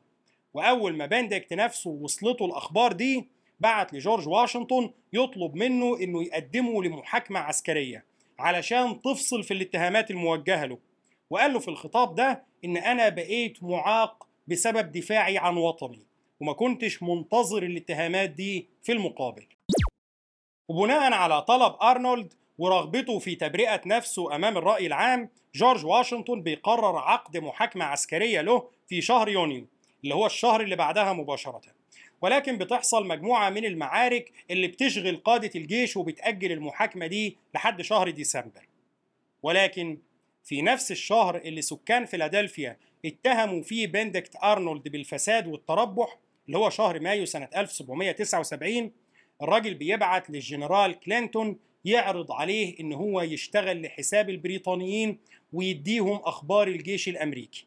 وأول 0.53 0.95
ما 0.95 1.05
بندكت 1.05 1.53
نفسه 1.53 1.89
وصلته 1.89 2.45
الأخبار 2.45 2.91
دي 2.91 3.27
بعت 3.59 3.93
لجورج 3.93 4.27
واشنطن 4.27 4.89
يطلب 5.13 5.55
منه 5.55 5.97
إنه 5.99 6.23
يقدمه 6.23 6.83
لمحاكمة 6.83 7.39
عسكرية 7.39 8.05
علشان 8.39 9.01
تفصل 9.01 9.43
في 9.43 9.53
الاتهامات 9.53 10.11
الموجهة 10.11 10.65
له. 10.65 10.77
وقال 11.29 11.53
له 11.53 11.59
في 11.59 11.67
الخطاب 11.67 12.15
ده 12.15 12.43
إن 12.65 12.77
أنا 12.77 13.09
بقيت 13.09 13.63
معاق 13.63 14.27
بسبب 14.47 14.91
دفاعي 14.91 15.37
عن 15.37 15.57
وطني 15.57 16.05
وما 16.39 16.53
كنتش 16.53 17.03
منتظر 17.03 17.63
الاتهامات 17.63 18.29
دي 18.29 18.67
في 18.83 18.91
المقابل. 18.91 19.45
وبناء 20.69 21.13
على 21.13 21.41
طلب 21.41 21.75
أرنولد 21.81 22.33
ورغبته 22.57 23.19
في 23.19 23.35
تبرئة 23.35 23.81
نفسه 23.85 24.35
أمام 24.35 24.57
الرأي 24.57 24.87
العام 24.87 25.29
جورج 25.55 25.85
واشنطن 25.85 26.41
بيقرر 26.41 26.97
عقد 26.97 27.37
محاكمة 27.37 27.85
عسكرية 27.85 28.41
له 28.41 28.69
في 28.87 29.01
شهر 29.01 29.29
يونيو. 29.29 29.67
اللي 30.03 30.15
هو 30.15 30.25
الشهر 30.25 30.61
اللي 30.61 30.75
بعدها 30.75 31.13
مباشرة. 31.13 31.61
ولكن 32.21 32.57
بتحصل 32.57 33.07
مجموعة 33.07 33.49
من 33.49 33.65
المعارك 33.65 34.31
اللي 34.51 34.67
بتشغل 34.67 35.17
قادة 35.17 35.51
الجيش 35.55 35.97
وبتأجل 35.97 36.51
المحاكمة 36.51 37.07
دي 37.07 37.37
لحد 37.55 37.81
شهر 37.81 38.09
ديسمبر. 38.09 38.67
ولكن 39.43 39.97
في 40.43 40.61
نفس 40.61 40.91
الشهر 40.91 41.35
اللي 41.37 41.61
سكان 41.61 42.05
فيلادلفيا 42.05 42.77
اتهموا 43.05 43.61
فيه 43.63 43.87
بندكت 43.87 44.35
أرنولد 44.43 44.87
بالفساد 44.87 45.47
والتربح 45.47 46.17
اللي 46.47 46.57
هو 46.57 46.69
شهر 46.69 46.99
مايو 46.99 47.25
سنة 47.25 47.47
1779 47.55 48.91
الراجل 49.41 49.73
بيبعت 49.73 50.29
للجنرال 50.29 50.99
كلينتون 50.99 51.59
يعرض 51.85 52.31
عليه 52.31 52.79
إن 52.79 52.93
هو 52.93 53.21
يشتغل 53.21 53.81
لحساب 53.81 54.29
البريطانيين 54.29 55.17
ويديهم 55.53 56.15
أخبار 56.23 56.67
الجيش 56.67 57.09
الأمريكي. 57.09 57.65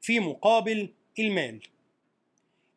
في 0.00 0.20
مقابل 0.20 0.88
المال. 1.18 1.60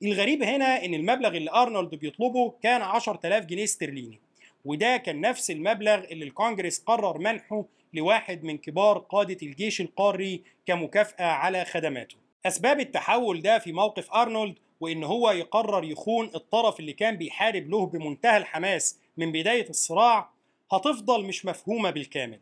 الغريب 0.04 0.44
هنا 0.44 0.86
إن 0.86 0.94
المبلغ 0.94 1.38
اللي 1.38 1.52
أرنولد 1.52 1.96
بيطلبه 1.96 2.54
كان 2.64 2.82
10000 2.82 3.46
جنيه 3.46 3.64
استرليني 3.64 4.20
وده 4.66 4.98
كان 4.98 5.22
نفس 5.22 5.52
المبلغ 5.52 6.04
اللي 6.04 6.26
الكونجرس 6.26 6.80
قرر 6.80 7.18
منحه 7.18 7.66
لواحد 7.94 8.44
من 8.44 8.58
كبار 8.58 8.98
قادة 8.98 9.38
الجيش 9.44 9.82
القاري 9.82 10.42
كمكافأة 10.66 11.26
على 11.26 11.66
خدماته. 11.66 12.16
أسباب 12.46 12.80
التحول 12.80 13.42
ده 13.42 13.60
في 13.60 13.72
موقف 13.72 14.12
أرنولد 14.14 14.56
وإن 14.80 15.04
هو 15.04 15.32
يقرر 15.32 15.84
يخون 15.84 16.32
الطرف 16.36 16.80
اللي 16.80 16.94
كان 16.94 17.16
بيحارب 17.18 17.70
له 17.70 17.86
بمنتهى 17.86 18.38
الحماس 18.38 19.00
من 19.18 19.32
بداية 19.32 19.70
الصراع 19.70 20.30
هتفضل 20.72 21.26
مش 21.26 21.46
مفهومة 21.46 21.90
بالكامل. 21.90 22.40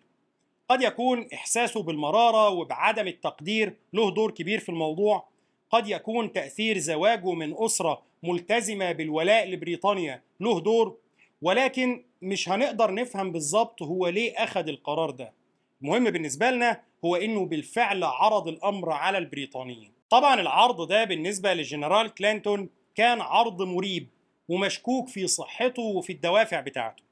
قد 0.69 0.81
يكون 0.81 1.27
إحساسه 1.34 1.84
بالمرارة 1.84 2.49
وبعدم 2.49 3.08
التقدير 3.08 3.75
له 3.93 4.12
دور 4.12 4.31
كبير 4.31 4.60
في 4.60 4.69
الموضوع 4.69 5.27
قد 5.69 5.88
يكون 5.88 6.32
تأثير 6.32 6.78
زواجه 6.78 7.34
من 7.34 7.56
أسرة 7.58 8.01
ملتزمة 8.23 8.91
بالولاء 8.91 9.47
لبريطانيا 9.49 10.21
له 10.39 10.60
دور 10.60 10.97
ولكن 11.41 12.04
مش 12.21 12.49
هنقدر 12.49 12.93
نفهم 12.93 13.32
بالظبط 13.32 13.82
هو 13.82 14.08
ليه 14.08 14.34
أخذ 14.43 14.67
القرار 14.67 15.10
ده. 15.10 15.34
المهم 15.82 16.04
بالنسبة 16.04 16.51
لنا 16.51 16.82
هو 17.06 17.15
إنه 17.15 17.45
بالفعل 17.45 18.04
عرض 18.04 18.47
الأمر 18.47 18.91
على 18.91 19.17
البريطانيين. 19.17 19.91
طبعا 20.10 20.41
العرض 20.41 20.88
ده 20.88 21.04
بالنسبة 21.04 21.54
للجنرال 21.54 22.13
كلينتون 22.13 22.69
كان 22.95 23.21
عرض 23.21 23.62
مريب 23.62 24.08
ومشكوك 24.49 25.08
في 25.08 25.28
صحته 25.28 25.82
وفي 25.82 26.13
الدوافع 26.13 26.60
بتاعته 26.60 27.04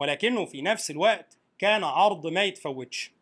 ولكنه 0.00 0.44
في 0.44 0.62
نفس 0.62 0.90
الوقت 0.90 1.36
كان 1.58 1.84
عرض 1.84 2.26
ما 2.26 2.44
يتفوتش. 2.44 3.12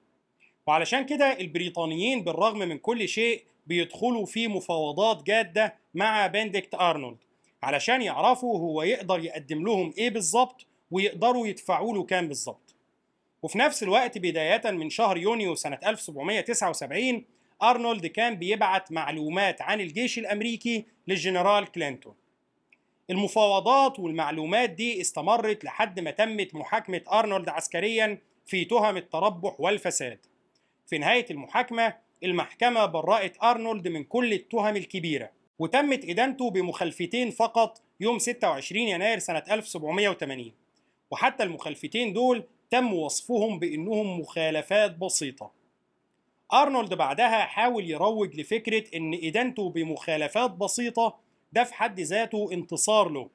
وعلشان 0.67 1.07
كده 1.07 1.41
البريطانيين 1.41 2.25
بالرغم 2.25 2.59
من 2.59 2.79
كل 2.79 3.09
شيء 3.09 3.43
بيدخلوا 3.67 4.27
في 4.27 4.49
مفاوضات 4.49 5.23
جادة 5.23 5.75
مع 5.95 6.27
بندكت 6.27 6.75
أرنولد. 6.75 7.19
علشان 7.63 8.03
يعرفوا 8.03 8.59
هو 8.59 8.83
يقدر 8.83 9.25
يقدم 9.25 9.65
لهم 9.65 9.95
إيه 9.99 10.11
بالظبط 10.11 10.67
ويقدروا 10.91 11.47
يدفعوا 11.47 11.95
له 11.95 12.05
كام 12.05 12.29
بالظبط. 12.29 12.75
وفي 13.43 13.59
نفس 13.59 13.83
الوقت 13.83 14.19
بداية 14.19 14.71
من 14.71 14.91
شهر 14.91 15.17
يونيو 15.19 15.55
سنة 15.55 15.79
1779 15.87 17.25
أرنولد 17.63 18.07
كان 18.07 18.35
بيبعت 18.35 18.93
معلومات 18.93 19.63
عن 19.63 19.81
الجيش 19.81 20.19
الأمريكي 20.19 20.85
للجنرال 21.09 21.73
كلينتون. 21.73 22.15
المفاوضات 23.11 23.99
والمعلومات 23.99 24.71
دي 24.71 25.01
استمرت 25.01 25.65
لحد 25.65 26.01
ما 26.01 26.11
تمت 26.11 26.55
محاكمة 26.55 27.01
أرنولد 27.13 27.49
عسكريا 27.49 28.19
في 28.47 28.65
تهم 28.65 28.97
التربح 28.97 29.61
والفساد. 29.61 30.19
في 30.87 30.99
نهاية 30.99 31.27
المحاكمة 31.31 31.95
المحكمة 32.25 32.87
برأت 32.87 33.37
أرنولد 33.43 33.89
من 33.89 34.05
كل 34.05 34.33
التهم 34.33 34.77
الكبيرة 34.77 35.31
وتمت 35.59 36.05
إدانته 36.05 36.51
بمخالفتين 36.51 37.31
فقط 37.31 37.83
يوم 38.01 38.19
26 38.19 38.83
يناير 38.83 39.19
سنة 39.19 39.43
1780 39.51 40.53
وحتى 41.11 41.43
المخالفتين 41.43 42.13
دول 42.13 42.45
تم 42.71 42.93
وصفهم 42.93 43.59
بأنهم 43.59 44.21
مخالفات 44.21 44.97
بسيطة. 44.97 45.51
أرنولد 46.53 46.95
بعدها 46.95 47.45
حاول 47.45 47.91
يروج 47.91 48.41
لفكرة 48.41 48.85
أن 48.97 49.15
إدانته 49.23 49.71
بمخالفات 49.71 50.51
بسيطة 50.51 51.19
ده 51.53 51.65
في 51.65 51.75
حد 51.75 52.01
ذاته 52.01 52.49
انتصار 52.53 53.09
له 53.09 53.29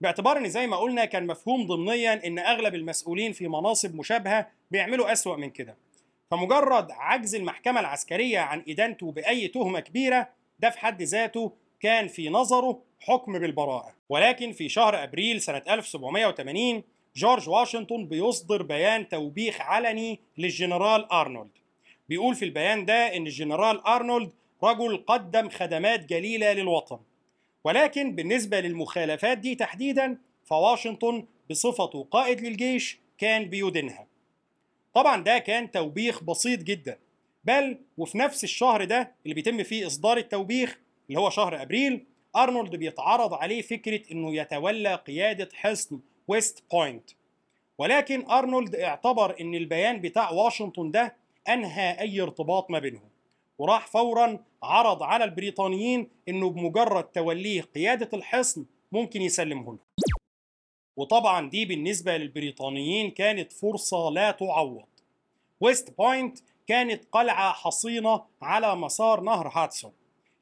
باعتبار 0.00 0.36
إن 0.38 0.48
زي 0.48 0.66
ما 0.66 0.76
قلنا 0.76 1.04
كان 1.04 1.26
مفهوم 1.26 1.66
ضمنيا 1.66 2.26
إن 2.26 2.38
أغلب 2.38 2.74
المسؤولين 2.74 3.32
في 3.32 3.48
مناصب 3.48 3.94
مشابهة 3.94 4.48
بيعملوا 4.70 5.12
أسوأ 5.12 5.36
من 5.36 5.50
كده. 5.50 5.76
فمجرد 6.30 6.90
عجز 6.90 7.34
المحكمة 7.34 7.80
العسكرية 7.80 8.38
عن 8.38 8.64
إدانته 8.68 9.12
بأي 9.12 9.48
تهمة 9.48 9.80
كبيرة 9.80 10.28
ده 10.60 10.70
في 10.70 10.78
حد 10.78 11.02
ذاته 11.02 11.52
كان 11.80 12.08
في 12.08 12.28
نظره 12.28 12.82
حكم 13.00 13.38
بالبراءة. 13.38 13.94
ولكن 14.08 14.52
في 14.52 14.68
شهر 14.68 15.02
أبريل 15.04 15.40
سنة 15.40 15.62
1780 15.70 16.82
جورج 17.16 17.48
واشنطن 17.48 18.06
بيصدر 18.06 18.62
بيان 18.62 19.08
توبيخ 19.08 19.60
علني 19.60 20.20
للجنرال 20.38 21.12
أرنولد. 21.12 21.50
بيقول 22.08 22.34
في 22.34 22.44
البيان 22.44 22.84
ده 22.84 23.16
إن 23.16 23.26
الجنرال 23.26 23.86
أرنولد 23.86 24.32
رجل 24.62 25.04
قدم 25.06 25.48
خدمات 25.48 26.04
جليلة 26.06 26.52
للوطن. 26.52 26.98
ولكن 27.64 28.14
بالنسبة 28.14 28.60
للمخالفات 28.60 29.38
دي 29.38 29.54
تحديدا 29.54 30.18
فواشنطن 30.44 31.26
بصفته 31.50 32.06
قائد 32.10 32.40
للجيش 32.40 32.98
كان 33.18 33.44
بيدينها. 33.44 34.06
طبعا 34.96 35.22
ده 35.24 35.38
كان 35.38 35.70
توبيخ 35.70 36.24
بسيط 36.24 36.60
جدا 36.62 36.98
بل 37.44 37.78
وفي 37.98 38.18
نفس 38.18 38.44
الشهر 38.44 38.84
ده 38.84 39.12
اللي 39.24 39.34
بيتم 39.34 39.62
فيه 39.62 39.86
إصدار 39.86 40.16
التوبيخ 40.16 40.78
اللي 41.08 41.20
هو 41.20 41.30
شهر 41.30 41.62
أبريل 41.62 42.06
أرنولد 42.36 42.76
بيتعرض 42.76 43.34
عليه 43.34 43.62
فكرة 43.62 44.12
إنه 44.12 44.36
يتولى 44.36 44.94
قيادة 44.94 45.48
حصن 45.54 46.00
ويست 46.28 46.64
بوينت 46.72 47.10
ولكن 47.78 48.30
أرنولد 48.30 48.76
اعتبر 48.76 49.40
إن 49.40 49.54
البيان 49.54 50.00
بتاع 50.00 50.30
واشنطن 50.30 50.90
ده 50.90 51.16
أنهى 51.48 52.00
أي 52.00 52.20
ارتباط 52.20 52.70
ما 52.70 52.78
بينهم 52.78 53.08
وراح 53.58 53.86
فورا 53.86 54.38
عرض 54.62 55.02
على 55.02 55.24
البريطانيين 55.24 56.08
إنه 56.28 56.50
بمجرد 56.50 57.04
توليه 57.04 57.62
قيادة 57.62 58.08
الحصن 58.14 58.66
ممكن 58.92 59.22
يسلمه 59.22 59.64
لهم. 59.64 59.78
وطبعا 60.96 61.50
دي 61.50 61.64
بالنسبة 61.64 62.16
للبريطانيين 62.16 63.10
كانت 63.10 63.52
فرصة 63.52 64.10
لا 64.10 64.30
تعوض. 64.30 64.84
ويست 65.60 65.96
بوينت 65.98 66.38
كانت 66.66 67.04
قلعة 67.12 67.52
حصينة 67.52 68.22
على 68.42 68.76
مسار 68.76 69.20
نهر 69.20 69.48
هدسون. 69.48 69.92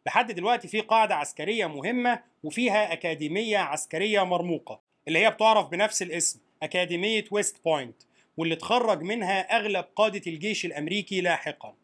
لحد 0.07 0.33
دلوقتي 0.33 0.69
في 0.69 0.81
قاعدة 0.81 1.15
عسكرية 1.15 1.67
مهمة 1.67 2.23
وفيها 2.45 2.93
أكاديمية 2.93 3.59
عسكرية 3.59 4.23
مرموقة 4.23 4.81
اللي 5.09 5.19
هي 5.19 5.31
بتعرف 5.31 5.69
بنفس 5.69 6.03
الاسم 6.03 6.41
أكاديمية 6.63 7.25
ويست 7.31 7.65
بوينت 7.65 7.97
واللي 8.37 8.55
اتخرج 8.55 9.03
منها 9.03 9.57
أغلب 9.57 9.85
قادة 9.97 10.23
الجيش 10.27 10.65
الأمريكي 10.65 11.21
لاحقا. 11.21 11.75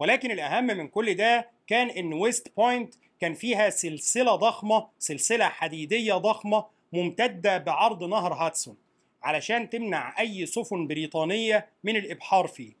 ولكن 0.00 0.30
الأهم 0.30 0.66
من 0.66 0.88
كل 0.88 1.14
ده 1.14 1.50
كان 1.66 1.90
إن 1.90 2.12
ويست 2.12 2.52
بوينت 2.56 2.94
كان 3.20 3.34
فيها 3.34 3.70
سلسلة 3.70 4.36
ضخمة 4.36 4.88
سلسلة 4.98 5.44
حديدية 5.48 6.14
ضخمة 6.14 6.64
ممتدة 6.92 7.58
بعرض 7.58 8.04
نهر 8.04 8.32
هدسون 8.32 8.76
علشان 9.22 9.70
تمنع 9.70 10.20
أي 10.20 10.46
سفن 10.46 10.86
بريطانية 10.86 11.68
من 11.84 11.96
الإبحار 11.96 12.46
فيه. 12.46 12.72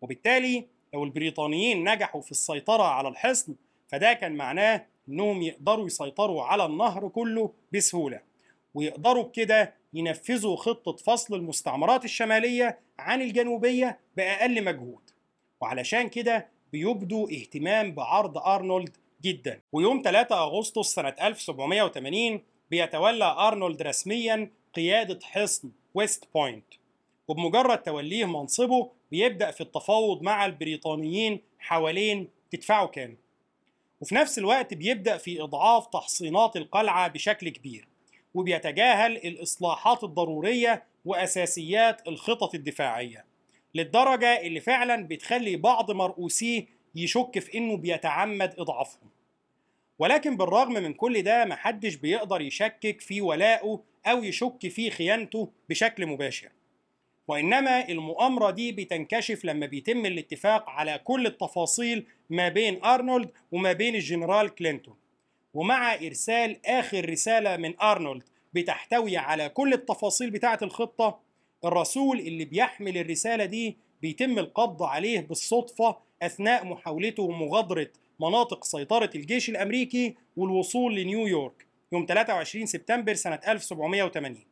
وبالتالي 0.00 0.66
لو 0.94 1.04
البريطانيين 1.04 1.92
نجحوا 1.92 2.20
في 2.20 2.30
السيطرة 2.30 2.82
على 2.82 3.08
الحصن 3.08 3.54
فده 3.88 4.12
كان 4.12 4.32
معناه 4.36 4.86
إنهم 5.08 5.42
يقدروا 5.42 5.86
يسيطروا 5.86 6.42
على 6.42 6.66
النهر 6.66 7.08
كله 7.08 7.52
بسهولة 7.72 8.20
ويقدروا 8.74 9.22
بكده 9.22 9.74
ينفذوا 9.94 10.56
خطة 10.56 10.96
فصل 10.96 11.34
المستعمرات 11.34 12.04
الشمالية 12.04 12.78
عن 12.98 13.22
الجنوبية 13.22 13.98
بأقل 14.16 14.64
مجهود. 14.64 15.10
وعلشان 15.60 16.08
كده 16.08 16.48
بيبدوا 16.72 17.30
اهتمام 17.30 17.94
بعرض 17.94 18.38
أرنولد 18.38 18.96
جدا. 19.22 19.60
ويوم 19.72 20.02
3 20.04 20.42
أغسطس 20.44 20.94
سنة 20.94 21.14
1780 21.22 22.42
بيتولى 22.70 23.24
أرنولد 23.24 23.82
رسميا 23.82 24.50
قيادة 24.74 25.18
حصن 25.22 25.70
ويست 25.94 26.24
بوينت 26.34 26.64
وبمجرد 27.28 27.82
توليه 27.82 28.24
منصبه 28.24 28.90
بيبدأ 29.10 29.50
في 29.50 29.60
التفاوض 29.60 30.22
مع 30.22 30.46
البريطانيين 30.46 31.40
حوالين 31.58 32.28
تدفعوا 32.50 32.86
كام 32.88 33.16
وفي 34.00 34.14
نفس 34.14 34.38
الوقت 34.38 34.74
بيبدأ 34.74 35.16
في 35.16 35.42
إضعاف 35.42 35.86
تحصينات 35.86 36.56
القلعة 36.56 37.08
بشكل 37.08 37.48
كبير 37.48 37.88
وبيتجاهل 38.34 39.16
الإصلاحات 39.16 40.04
الضرورية 40.04 40.84
وأساسيات 41.04 42.08
الخطط 42.08 42.54
الدفاعية 42.54 43.24
للدرجة 43.74 44.40
اللي 44.40 44.60
فعلا 44.60 45.06
بتخلي 45.08 45.56
بعض 45.56 45.90
مرؤوسيه 45.90 46.66
يشك 46.94 47.38
في 47.38 47.58
إنه 47.58 47.76
بيتعمد 47.76 48.54
إضعافهم. 48.58 49.10
ولكن 50.00 50.36
بالرغم 50.36 50.72
من 50.72 50.92
كل 50.94 51.22
ده 51.22 51.44
محدش 51.44 51.94
بيقدر 51.94 52.40
يشكك 52.40 53.00
في 53.00 53.20
ولائه 53.20 53.80
أو 54.06 54.24
يشك 54.24 54.68
في 54.68 54.90
خيانته 54.90 55.48
بشكل 55.68 56.06
مباشر. 56.06 56.48
وإنما 57.28 57.88
المؤامرة 57.88 58.50
دي 58.50 58.72
بتنكشف 58.72 59.44
لما 59.44 59.66
بيتم 59.66 60.06
الاتفاق 60.06 60.70
على 60.70 61.00
كل 61.04 61.26
التفاصيل 61.26 62.06
ما 62.30 62.48
بين 62.48 62.84
أرنولد 62.84 63.30
وما 63.52 63.72
بين 63.72 63.94
الجنرال 63.94 64.54
كلينتون. 64.54 64.96
ومع 65.54 65.94
إرسال 65.94 66.66
آخر 66.66 67.08
رسالة 67.10 67.56
من 67.56 67.80
أرنولد 67.80 68.22
بتحتوي 68.54 69.16
على 69.16 69.48
كل 69.48 69.72
التفاصيل 69.72 70.30
بتاعة 70.30 70.58
الخطة 70.62 71.20
الرسول 71.64 72.18
اللي 72.18 72.44
بيحمل 72.44 72.98
الرسالة 72.98 73.44
دي 73.44 73.76
بيتم 74.02 74.38
القبض 74.38 74.82
عليه 74.82 75.20
بالصدفة 75.20 75.96
أثناء 76.22 76.64
محاولته 76.64 77.30
مغادرة 77.30 77.90
مناطق 78.20 78.64
سيطرة 78.64 79.10
الجيش 79.14 79.48
الأمريكي 79.50 80.14
والوصول 80.36 80.94
لنيويورك 80.94 81.66
يوم 81.92 82.06
23 82.08 82.66
سبتمبر 82.66 83.14
سنة 83.14 83.40
1780 83.48 84.44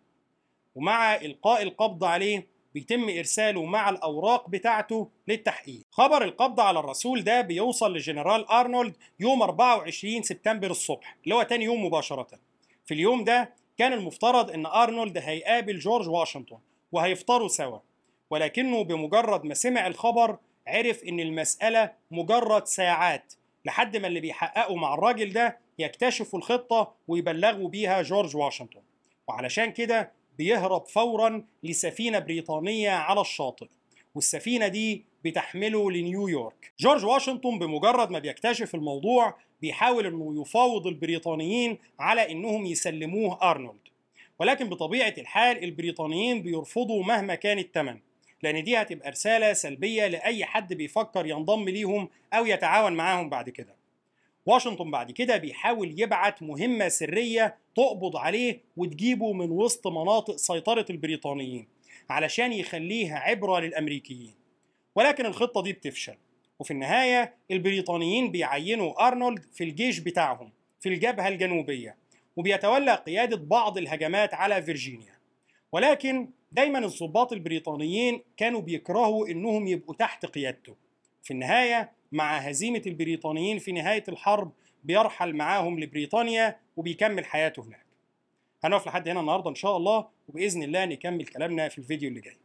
ومع 0.74 1.14
إلقاء 1.14 1.62
القبض 1.62 2.04
عليه 2.04 2.46
بيتم 2.74 3.08
إرساله 3.08 3.64
مع 3.64 3.88
الأوراق 3.90 4.48
بتاعته 4.48 5.08
للتحقيق. 5.28 5.82
خبر 5.90 6.24
القبض 6.24 6.60
على 6.60 6.78
الرسول 6.78 7.24
ده 7.24 7.40
بيوصل 7.40 7.94
لجنرال 7.96 8.48
أرنولد 8.50 8.96
يوم 9.20 9.42
24 9.42 10.22
سبتمبر 10.22 10.70
الصبح 10.70 11.16
اللي 11.24 11.34
هو 11.34 11.42
تاني 11.42 11.64
يوم 11.64 11.84
مباشرة. 11.84 12.26
في 12.86 12.94
اليوم 12.94 13.24
ده 13.24 13.54
كان 13.78 13.92
المفترض 13.92 14.50
إن 14.50 14.66
أرنولد 14.66 15.18
هيقابل 15.18 15.78
جورج 15.78 16.08
واشنطن 16.08 16.58
وهيفطروا 16.92 17.48
سوا 17.48 17.78
ولكنه 18.30 18.84
بمجرد 18.84 19.44
ما 19.44 19.54
سمع 19.54 19.86
الخبر 19.86 20.38
عرف 20.66 21.04
إن 21.04 21.20
المسألة 21.20 21.92
مجرد 22.10 22.66
ساعات 22.66 23.32
لحد 23.68 23.96
ما 23.96 24.06
اللي 24.08 24.20
بيحققوا 24.20 24.78
مع 24.78 24.94
الراجل 24.94 25.32
ده 25.32 25.58
يكتشفوا 25.78 26.38
الخطة 26.38 26.94
ويبلغوا 27.08 27.68
بيها 27.68 28.02
جورج 28.02 28.36
واشنطن. 28.36 28.80
وعلشان 29.28 29.72
كده 29.72 30.12
بيهرب 30.38 30.86
فورا 30.86 31.44
لسفينة 31.62 32.18
بريطانية 32.18 32.90
على 32.90 33.20
الشاطئ. 33.20 33.66
والسفينة 34.14 34.68
دي 34.68 35.04
بتحمله 35.24 35.90
لنيويورك 35.90 36.72
جورج 36.78 37.04
واشنطن 37.04 37.58
بمجرد 37.58 38.10
ما 38.10 38.18
بيكتشف 38.18 38.74
الموضوع 38.74 39.34
بيحاول 39.60 40.06
إنه 40.06 40.40
يفاوض 40.40 40.86
البريطانيين 40.86 41.78
على 41.98 42.32
إنهم 42.32 42.66
يسلموه 42.66 43.38
أرنولد. 43.50 43.88
ولكن 44.38 44.68
بطبيعة 44.68 45.14
الحال 45.18 45.64
البريطانيين 45.64 46.42
بيرفضوا 46.42 47.04
مهما 47.04 47.34
كان 47.34 47.58
الثمن 47.58 47.98
لأن 48.42 48.64
دي 48.64 48.76
هتبقى 48.76 49.10
رسالة 49.10 49.52
سلبية 49.52 50.06
لأي 50.06 50.44
حد 50.44 50.74
بيفكر 50.74 51.26
ينضم 51.26 51.68
ليهم 51.68 52.08
أو 52.32 52.46
يتعاون 52.46 52.92
معاهم 52.92 53.28
بعد 53.28 53.50
كده. 53.50 53.76
واشنطن 54.46 54.90
بعد 54.90 55.10
كده 55.12 55.36
بيحاول 55.36 56.00
يبعت 56.00 56.42
مهمة 56.42 56.88
سرية 56.88 57.56
تقبض 57.76 58.16
عليه 58.16 58.60
وتجيبه 58.76 59.32
من 59.32 59.50
وسط 59.50 59.86
مناطق 59.86 60.36
سيطرة 60.36 60.86
البريطانيين 60.90 61.68
علشان 62.10 62.52
يخليها 62.52 63.18
عبرة 63.18 63.60
للأمريكيين. 63.60 64.34
ولكن 64.94 65.26
الخطة 65.26 65.62
دي 65.62 65.72
بتفشل 65.72 66.14
وفي 66.58 66.70
النهاية 66.70 67.34
البريطانيين 67.50 68.30
بيعينوا 68.30 69.06
أرنولد 69.08 69.42
في 69.54 69.64
الجيش 69.64 69.98
بتاعهم 69.98 70.52
في 70.80 70.88
الجبهة 70.88 71.28
الجنوبية 71.28 71.96
وبيتولى 72.36 72.94
قيادة 72.94 73.36
بعض 73.36 73.78
الهجمات 73.78 74.34
على 74.34 74.62
فيرجينيا. 74.62 75.18
ولكن 75.72 76.28
دايما 76.52 76.78
الضباط 76.78 77.32
البريطانيين 77.32 78.22
كانوا 78.36 78.60
بيكرهوا 78.60 79.28
إنهم 79.28 79.66
يبقوا 79.66 79.94
تحت 79.94 80.26
قيادته. 80.26 80.76
في 81.22 81.30
النهاية 81.30 81.92
مع 82.12 82.38
هزيمة 82.38 82.82
البريطانيين 82.86 83.58
في 83.58 83.72
نهاية 83.72 84.04
الحرب 84.08 84.52
بيرحل 84.84 85.32
معاهم 85.36 85.80
لبريطانيا 85.80 86.56
وبيكمل 86.76 87.24
حياته 87.24 87.62
هناك. 87.62 87.86
هنقف 88.64 88.86
لحد 88.86 89.08
هنا 89.08 89.20
النهارده 89.20 89.50
إن 89.50 89.54
شاء 89.54 89.76
الله 89.76 90.08
وبإذن 90.28 90.62
الله 90.62 90.84
نكمل 90.84 91.26
كلامنا 91.26 91.68
في 91.68 91.78
الفيديو 91.78 92.08
اللي 92.08 92.20
جاي. 92.20 92.38